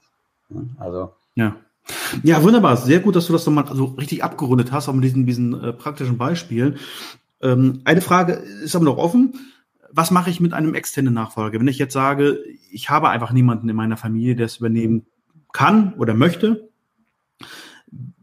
Also. 0.78 1.12
Ja. 1.36 1.56
Ja, 2.24 2.44
wunderbar. 2.44 2.78
Sehr 2.78 3.00
gut, 3.00 3.16
dass 3.16 3.28
du 3.28 3.34
das 3.34 3.46
nochmal 3.46 3.66
so 3.74 3.86
richtig 3.86 4.24
abgerundet 4.24 4.72
hast, 4.72 4.88
auch 4.88 4.94
mit 4.94 5.04
diesen, 5.04 5.26
diesen 5.26 5.64
äh, 5.64 5.74
praktischen 5.74 6.18
Beispielen. 6.18 6.78
Ähm, 7.42 7.82
eine 7.86 8.02
Frage 8.02 8.34
ist 8.34 8.76
aber 8.76 8.86
noch 8.86 8.98
offen. 8.98 9.34
Was 9.92 10.12
mache 10.12 10.30
ich 10.30 10.40
mit 10.40 10.54
einem 10.54 10.74
externen 10.74 11.14
Nachfolger? 11.14 11.60
Wenn 11.60 11.68
ich 11.68 11.78
jetzt 11.78 11.94
sage, 11.94 12.40
ich 12.72 12.90
habe 12.90 13.10
einfach 13.10 13.34
niemanden 13.34 13.68
in 13.68 13.76
meiner 13.76 13.98
Familie, 13.98 14.36
der 14.36 14.46
es 14.46 14.58
übernehmen 14.58 15.06
kann 15.52 15.94
oder 15.96 16.14
möchte, 16.14 16.70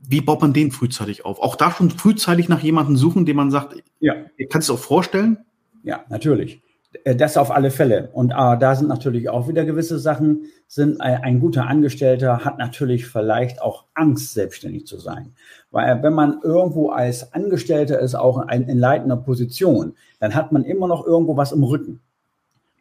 wie 0.08 0.22
baut 0.22 0.40
man 0.40 0.54
den 0.54 0.70
frühzeitig 0.70 1.26
auf? 1.26 1.40
Auch 1.40 1.56
da 1.56 1.70
schon 1.70 1.90
frühzeitig 1.90 2.48
nach 2.48 2.62
jemandem 2.62 2.96
suchen, 2.96 3.26
dem 3.26 3.36
man 3.36 3.50
sagt, 3.50 3.82
ja. 4.00 4.14
kannst 4.48 4.70
du 4.70 4.74
auch 4.74 4.78
vorstellen? 4.78 5.38
Ja, 5.82 6.04
natürlich. 6.08 6.62
Äh, 7.04 7.16
das 7.16 7.36
auf 7.36 7.50
alle 7.50 7.70
Fälle. 7.70 8.10
Und 8.12 8.32
äh, 8.32 8.58
da 8.58 8.74
sind 8.74 8.88
natürlich 8.88 9.28
auch 9.28 9.48
wieder 9.48 9.64
gewisse 9.64 9.98
Sachen, 9.98 10.44
sind 10.66 11.00
ein, 11.00 11.22
ein, 11.22 11.40
guter 11.40 11.66
Angestellter 11.66 12.44
hat 12.44 12.58
natürlich 12.58 13.06
vielleicht 13.06 13.60
auch 13.60 13.84
Angst, 13.94 14.34
selbstständig 14.34 14.86
zu 14.86 14.98
sein. 14.98 15.34
Weil 15.70 16.02
wenn 16.02 16.14
man 16.14 16.40
irgendwo 16.42 16.90
als 16.90 17.32
Angestellter 17.32 17.98
ist, 18.00 18.14
auch 18.14 18.48
in, 18.48 18.68
in 18.68 18.78
leitender 18.78 19.16
Position, 19.16 19.94
dann 20.20 20.34
hat 20.34 20.52
man 20.52 20.64
immer 20.64 20.88
noch 20.88 21.06
irgendwo 21.06 21.36
was 21.36 21.52
im 21.52 21.62
Rücken. 21.62 22.00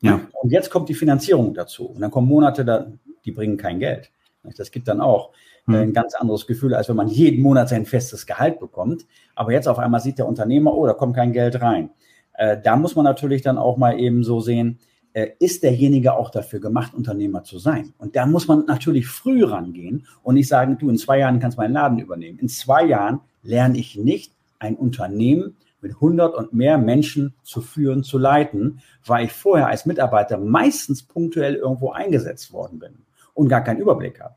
Ja. 0.02 0.22
Und 0.42 0.52
jetzt 0.52 0.70
kommt 0.70 0.90
die 0.90 0.94
Finanzierung 0.94 1.54
dazu. 1.54 1.88
Und 1.88 2.02
dann 2.02 2.12
kommen 2.12 2.28
Monate, 2.28 2.64
da, 2.64 2.88
die 3.26 3.32
bringen 3.32 3.58
kein 3.58 3.80
Geld. 3.80 4.12
Das 4.58 4.72
gibt 4.72 4.88
dann 4.88 5.02
auch 5.02 5.32
hm. 5.66 5.76
ein 5.76 5.94
ganz 5.94 6.14
anderes 6.16 6.48
Gefühl, 6.48 6.74
als 6.74 6.88
wenn 6.88 6.96
man 6.96 7.10
jeden 7.10 7.42
Monat 7.42 7.68
sein 7.68 7.86
festes 7.86 8.26
Gehalt 8.26 8.60
bekommt. 8.60 9.06
Aber 9.36 9.52
jetzt 9.52 9.68
auf 9.68 9.80
einmal 9.80 10.00
sieht 10.00 10.20
der 10.20 10.28
Unternehmer, 10.28 10.74
oh, 10.74 10.86
da 10.86 10.94
kommt 10.94 11.16
kein 11.16 11.34
Geld 11.34 11.62
rein. 11.62 11.90
Äh, 12.38 12.58
da 12.64 12.76
muss 12.76 12.96
man 12.96 13.04
natürlich 13.04 13.42
dann 13.42 13.58
auch 13.58 13.78
mal 13.78 14.00
eben 14.00 14.24
so 14.24 14.40
sehen, 14.40 14.80
äh, 15.14 15.32
ist 15.40 15.64
derjenige 15.64 16.14
auch 16.14 16.30
dafür 16.30 16.60
gemacht, 16.60 16.94
Unternehmer 16.94 17.44
zu 17.44 17.58
sein? 17.58 17.94
Und 17.98 18.16
da 18.16 18.26
muss 18.26 18.48
man 18.48 18.66
natürlich 18.66 19.08
früh 19.08 19.44
rangehen 19.44 20.06
und 20.24 20.36
nicht 20.36 20.48
sagen, 20.48 20.78
du, 20.78 20.90
in 20.90 20.98
zwei 20.98 21.20
Jahren 21.20 21.40
kannst 21.40 21.58
meinen 21.58 21.74
Laden 21.74 22.00
übernehmen. 22.00 22.40
In 22.40 22.50
zwei 22.50 22.86
Jahren 22.86 23.22
lerne 23.42 23.78
ich 23.78 23.96
nicht 23.98 24.34
ein 24.60 24.76
Unternehmen 24.76 25.58
mit 25.82 25.96
100 25.96 26.36
und 26.36 26.54
mehr 26.54 26.78
Menschen 26.78 27.34
zu 27.44 27.62
führen, 27.62 28.04
zu 28.04 28.18
leiten, 28.18 28.80
weil 29.06 29.26
ich 29.26 29.32
vorher 29.32 29.68
als 29.68 29.86
Mitarbeiter 29.86 30.38
meistens 30.38 31.04
punktuell 31.04 31.56
irgendwo 31.56 31.92
eingesetzt 31.92 32.52
worden 32.52 32.80
bin 32.80 32.92
und 33.34 33.48
gar 33.48 33.64
keinen 33.64 33.80
Überblick 33.80 34.20
habe. 34.20 34.36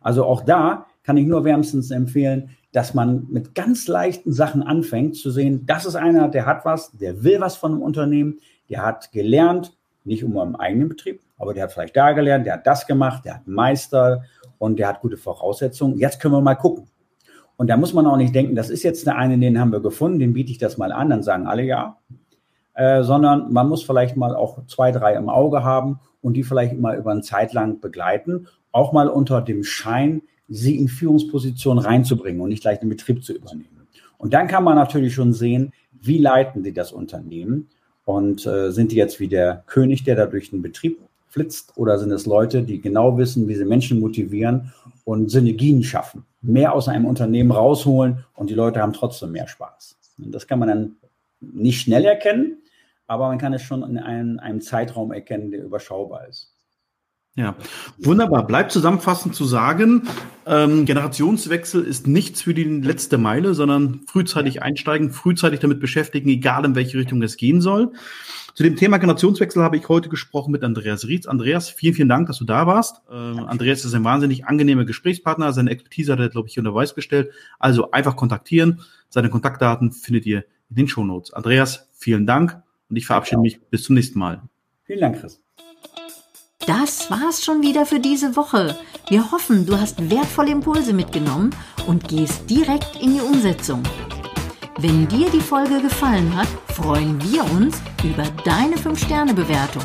Also 0.00 0.24
auch 0.24 0.42
da 0.42 0.86
kann 1.02 1.16
ich 1.16 1.26
nur 1.26 1.44
wärmstens 1.44 1.90
empfehlen, 1.90 2.50
dass 2.72 2.94
man 2.94 3.26
mit 3.28 3.54
ganz 3.54 3.86
leichten 3.86 4.32
Sachen 4.32 4.62
anfängt 4.62 5.16
zu 5.16 5.30
sehen, 5.30 5.66
das 5.66 5.84
ist 5.84 5.94
einer, 5.94 6.28
der 6.28 6.46
hat 6.46 6.64
was, 6.64 6.90
der 6.92 7.22
will 7.22 7.40
was 7.40 7.56
von 7.56 7.72
einem 7.72 7.82
Unternehmen, 7.82 8.38
der 8.68 8.84
hat 8.84 9.12
gelernt, 9.12 9.76
nicht 10.04 10.24
um 10.24 10.36
einen 10.38 10.56
eigenen 10.56 10.88
Betrieb, 10.88 11.20
aber 11.36 11.54
der 11.54 11.64
hat 11.64 11.72
vielleicht 11.72 11.96
da 11.96 12.12
gelernt, 12.12 12.46
der 12.46 12.54
hat 12.54 12.66
das 12.66 12.86
gemacht, 12.86 13.24
der 13.24 13.34
hat 13.36 13.46
Meister 13.46 14.24
und 14.58 14.78
der 14.78 14.88
hat 14.88 15.00
gute 15.00 15.16
Voraussetzungen. 15.16 15.98
Jetzt 15.98 16.20
können 16.20 16.34
wir 16.34 16.40
mal 16.40 16.54
gucken. 16.54 16.88
Und 17.56 17.68
da 17.68 17.76
muss 17.76 17.92
man 17.92 18.06
auch 18.06 18.16
nicht 18.16 18.34
denken, 18.34 18.56
das 18.56 18.70
ist 18.70 18.82
jetzt 18.82 19.06
der 19.06 19.16
eine, 19.16 19.38
den 19.38 19.60
haben 19.60 19.70
wir 19.70 19.80
gefunden, 19.80 20.18
den 20.18 20.32
biete 20.32 20.50
ich 20.50 20.58
das 20.58 20.78
mal 20.78 20.90
an, 20.90 21.10
dann 21.10 21.22
sagen 21.22 21.46
alle 21.46 21.62
ja. 21.62 21.98
Äh, 22.74 23.02
sondern 23.02 23.52
man 23.52 23.68
muss 23.68 23.84
vielleicht 23.84 24.16
mal 24.16 24.34
auch 24.34 24.66
zwei, 24.66 24.92
drei 24.92 25.14
im 25.14 25.28
Auge 25.28 25.62
haben 25.62 26.00
und 26.22 26.34
die 26.34 26.42
vielleicht 26.42 26.78
mal 26.78 26.96
über 26.96 27.10
eine 27.10 27.20
Zeit 27.20 27.52
lang 27.52 27.80
begleiten 27.80 28.46
auch 28.72 28.92
mal 28.92 29.08
unter 29.08 29.40
dem 29.42 29.62
Schein, 29.62 30.22
sie 30.48 30.76
in 30.76 30.88
Führungsposition 30.88 31.78
reinzubringen 31.78 32.40
und 32.40 32.50
nicht 32.50 32.62
gleich 32.62 32.80
den 32.80 32.88
Betrieb 32.88 33.24
zu 33.24 33.32
übernehmen. 33.32 33.86
Und 34.18 34.34
dann 34.34 34.48
kann 34.48 34.64
man 34.64 34.76
natürlich 34.76 35.14
schon 35.14 35.32
sehen, 35.32 35.72
wie 35.90 36.18
leiten 36.18 36.62
die 36.62 36.72
das 36.72 36.92
Unternehmen 36.92 37.68
und 38.04 38.46
äh, 38.46 38.70
sind 38.70 38.92
die 38.92 38.96
jetzt 38.96 39.20
wie 39.20 39.28
der 39.28 39.64
König, 39.66 40.04
der 40.04 40.16
da 40.16 40.26
durch 40.26 40.50
den 40.50 40.62
Betrieb 40.62 40.98
flitzt 41.28 41.72
oder 41.76 41.98
sind 41.98 42.12
es 42.12 42.26
Leute, 42.26 42.62
die 42.62 42.80
genau 42.80 43.16
wissen, 43.16 43.48
wie 43.48 43.54
sie 43.54 43.64
Menschen 43.64 44.00
motivieren 44.00 44.72
und 45.04 45.30
Synergien 45.30 45.82
schaffen, 45.82 46.24
mehr 46.42 46.74
aus 46.74 46.88
einem 46.88 47.06
Unternehmen 47.06 47.50
rausholen 47.50 48.24
und 48.34 48.50
die 48.50 48.54
Leute 48.54 48.80
haben 48.80 48.92
trotzdem 48.92 49.32
mehr 49.32 49.48
Spaß. 49.48 49.96
Und 50.18 50.32
das 50.32 50.46
kann 50.46 50.58
man 50.58 50.68
dann 50.68 50.96
nicht 51.40 51.80
schnell 51.80 52.04
erkennen, 52.04 52.58
aber 53.06 53.28
man 53.28 53.38
kann 53.38 53.54
es 53.54 53.62
schon 53.62 53.82
in 53.82 53.98
einem, 53.98 54.38
einem 54.38 54.60
Zeitraum 54.60 55.12
erkennen, 55.12 55.50
der 55.50 55.64
überschaubar 55.64 56.28
ist. 56.28 56.51
Ja, 57.34 57.56
wunderbar. 57.98 58.46
Bleibt 58.46 58.72
zusammenfassend 58.72 59.34
zu 59.34 59.46
sagen, 59.46 60.06
ähm, 60.44 60.84
Generationswechsel 60.84 61.82
ist 61.82 62.06
nichts 62.06 62.42
für 62.42 62.52
die 62.52 62.64
letzte 62.64 63.16
Meile, 63.16 63.54
sondern 63.54 64.00
frühzeitig 64.06 64.62
einsteigen, 64.62 65.10
frühzeitig 65.10 65.60
damit 65.60 65.80
beschäftigen, 65.80 66.28
egal 66.28 66.66
in 66.66 66.74
welche 66.74 66.98
Richtung 66.98 67.22
es 67.22 67.38
gehen 67.38 67.62
soll. 67.62 67.92
Zu 68.52 68.64
dem 68.64 68.76
Thema 68.76 68.98
Generationswechsel 68.98 69.62
habe 69.62 69.78
ich 69.78 69.88
heute 69.88 70.10
gesprochen 70.10 70.52
mit 70.52 70.62
Andreas 70.62 71.06
Rietz. 71.08 71.26
Andreas, 71.26 71.70
vielen, 71.70 71.94
vielen 71.94 72.10
Dank, 72.10 72.26
dass 72.26 72.36
du 72.36 72.44
da 72.44 72.66
warst. 72.66 73.00
Ähm, 73.10 73.46
Andreas 73.46 73.86
ist 73.86 73.94
ein 73.94 74.04
wahnsinnig 74.04 74.44
angenehmer 74.44 74.84
Gesprächspartner. 74.84 75.54
Seine 75.54 75.70
Expertise 75.70 76.12
hat 76.12 76.20
er, 76.20 76.28
glaube 76.28 76.48
ich, 76.48 76.58
unter 76.58 76.74
Weiß 76.74 76.94
gestellt. 76.94 77.30
Also 77.58 77.92
einfach 77.92 78.14
kontaktieren. 78.14 78.82
Seine 79.08 79.30
Kontaktdaten 79.30 79.90
findet 79.90 80.26
ihr 80.26 80.44
in 80.68 80.76
den 80.76 80.88
Shownotes. 80.88 81.32
Andreas, 81.32 81.88
vielen 81.94 82.26
Dank 82.26 82.62
und 82.90 82.96
ich 82.96 83.06
verabschiede 83.06 83.40
mich 83.40 83.58
bis 83.70 83.84
zum 83.84 83.94
nächsten 83.94 84.18
Mal. 84.18 84.42
Vielen 84.84 85.00
Dank, 85.00 85.18
Chris. 85.18 85.40
Das 86.66 87.10
war's 87.10 87.44
schon 87.44 87.62
wieder 87.62 87.86
für 87.86 87.98
diese 87.98 88.36
Woche. 88.36 88.78
Wir 89.08 89.32
hoffen, 89.32 89.66
du 89.66 89.78
hast 89.78 90.10
wertvolle 90.10 90.52
Impulse 90.52 90.92
mitgenommen 90.92 91.50
und 91.88 92.06
gehst 92.06 92.48
direkt 92.48 93.02
in 93.02 93.14
die 93.14 93.20
Umsetzung. 93.20 93.82
Wenn 94.78 95.08
dir 95.08 95.28
die 95.30 95.40
Folge 95.40 95.80
gefallen 95.80 96.36
hat, 96.36 96.48
freuen 96.74 97.20
wir 97.22 97.44
uns 97.50 97.76
über 98.04 98.24
deine 98.44 98.76
5-Sterne-Bewertung. 98.76 99.84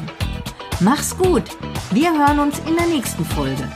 Mach's 0.79 1.17
gut. 1.17 1.43
Wir 1.91 2.11
hören 2.11 2.39
uns 2.39 2.59
in 2.59 2.75
der 2.75 2.85
nächsten 2.85 3.25
Folge. 3.25 3.67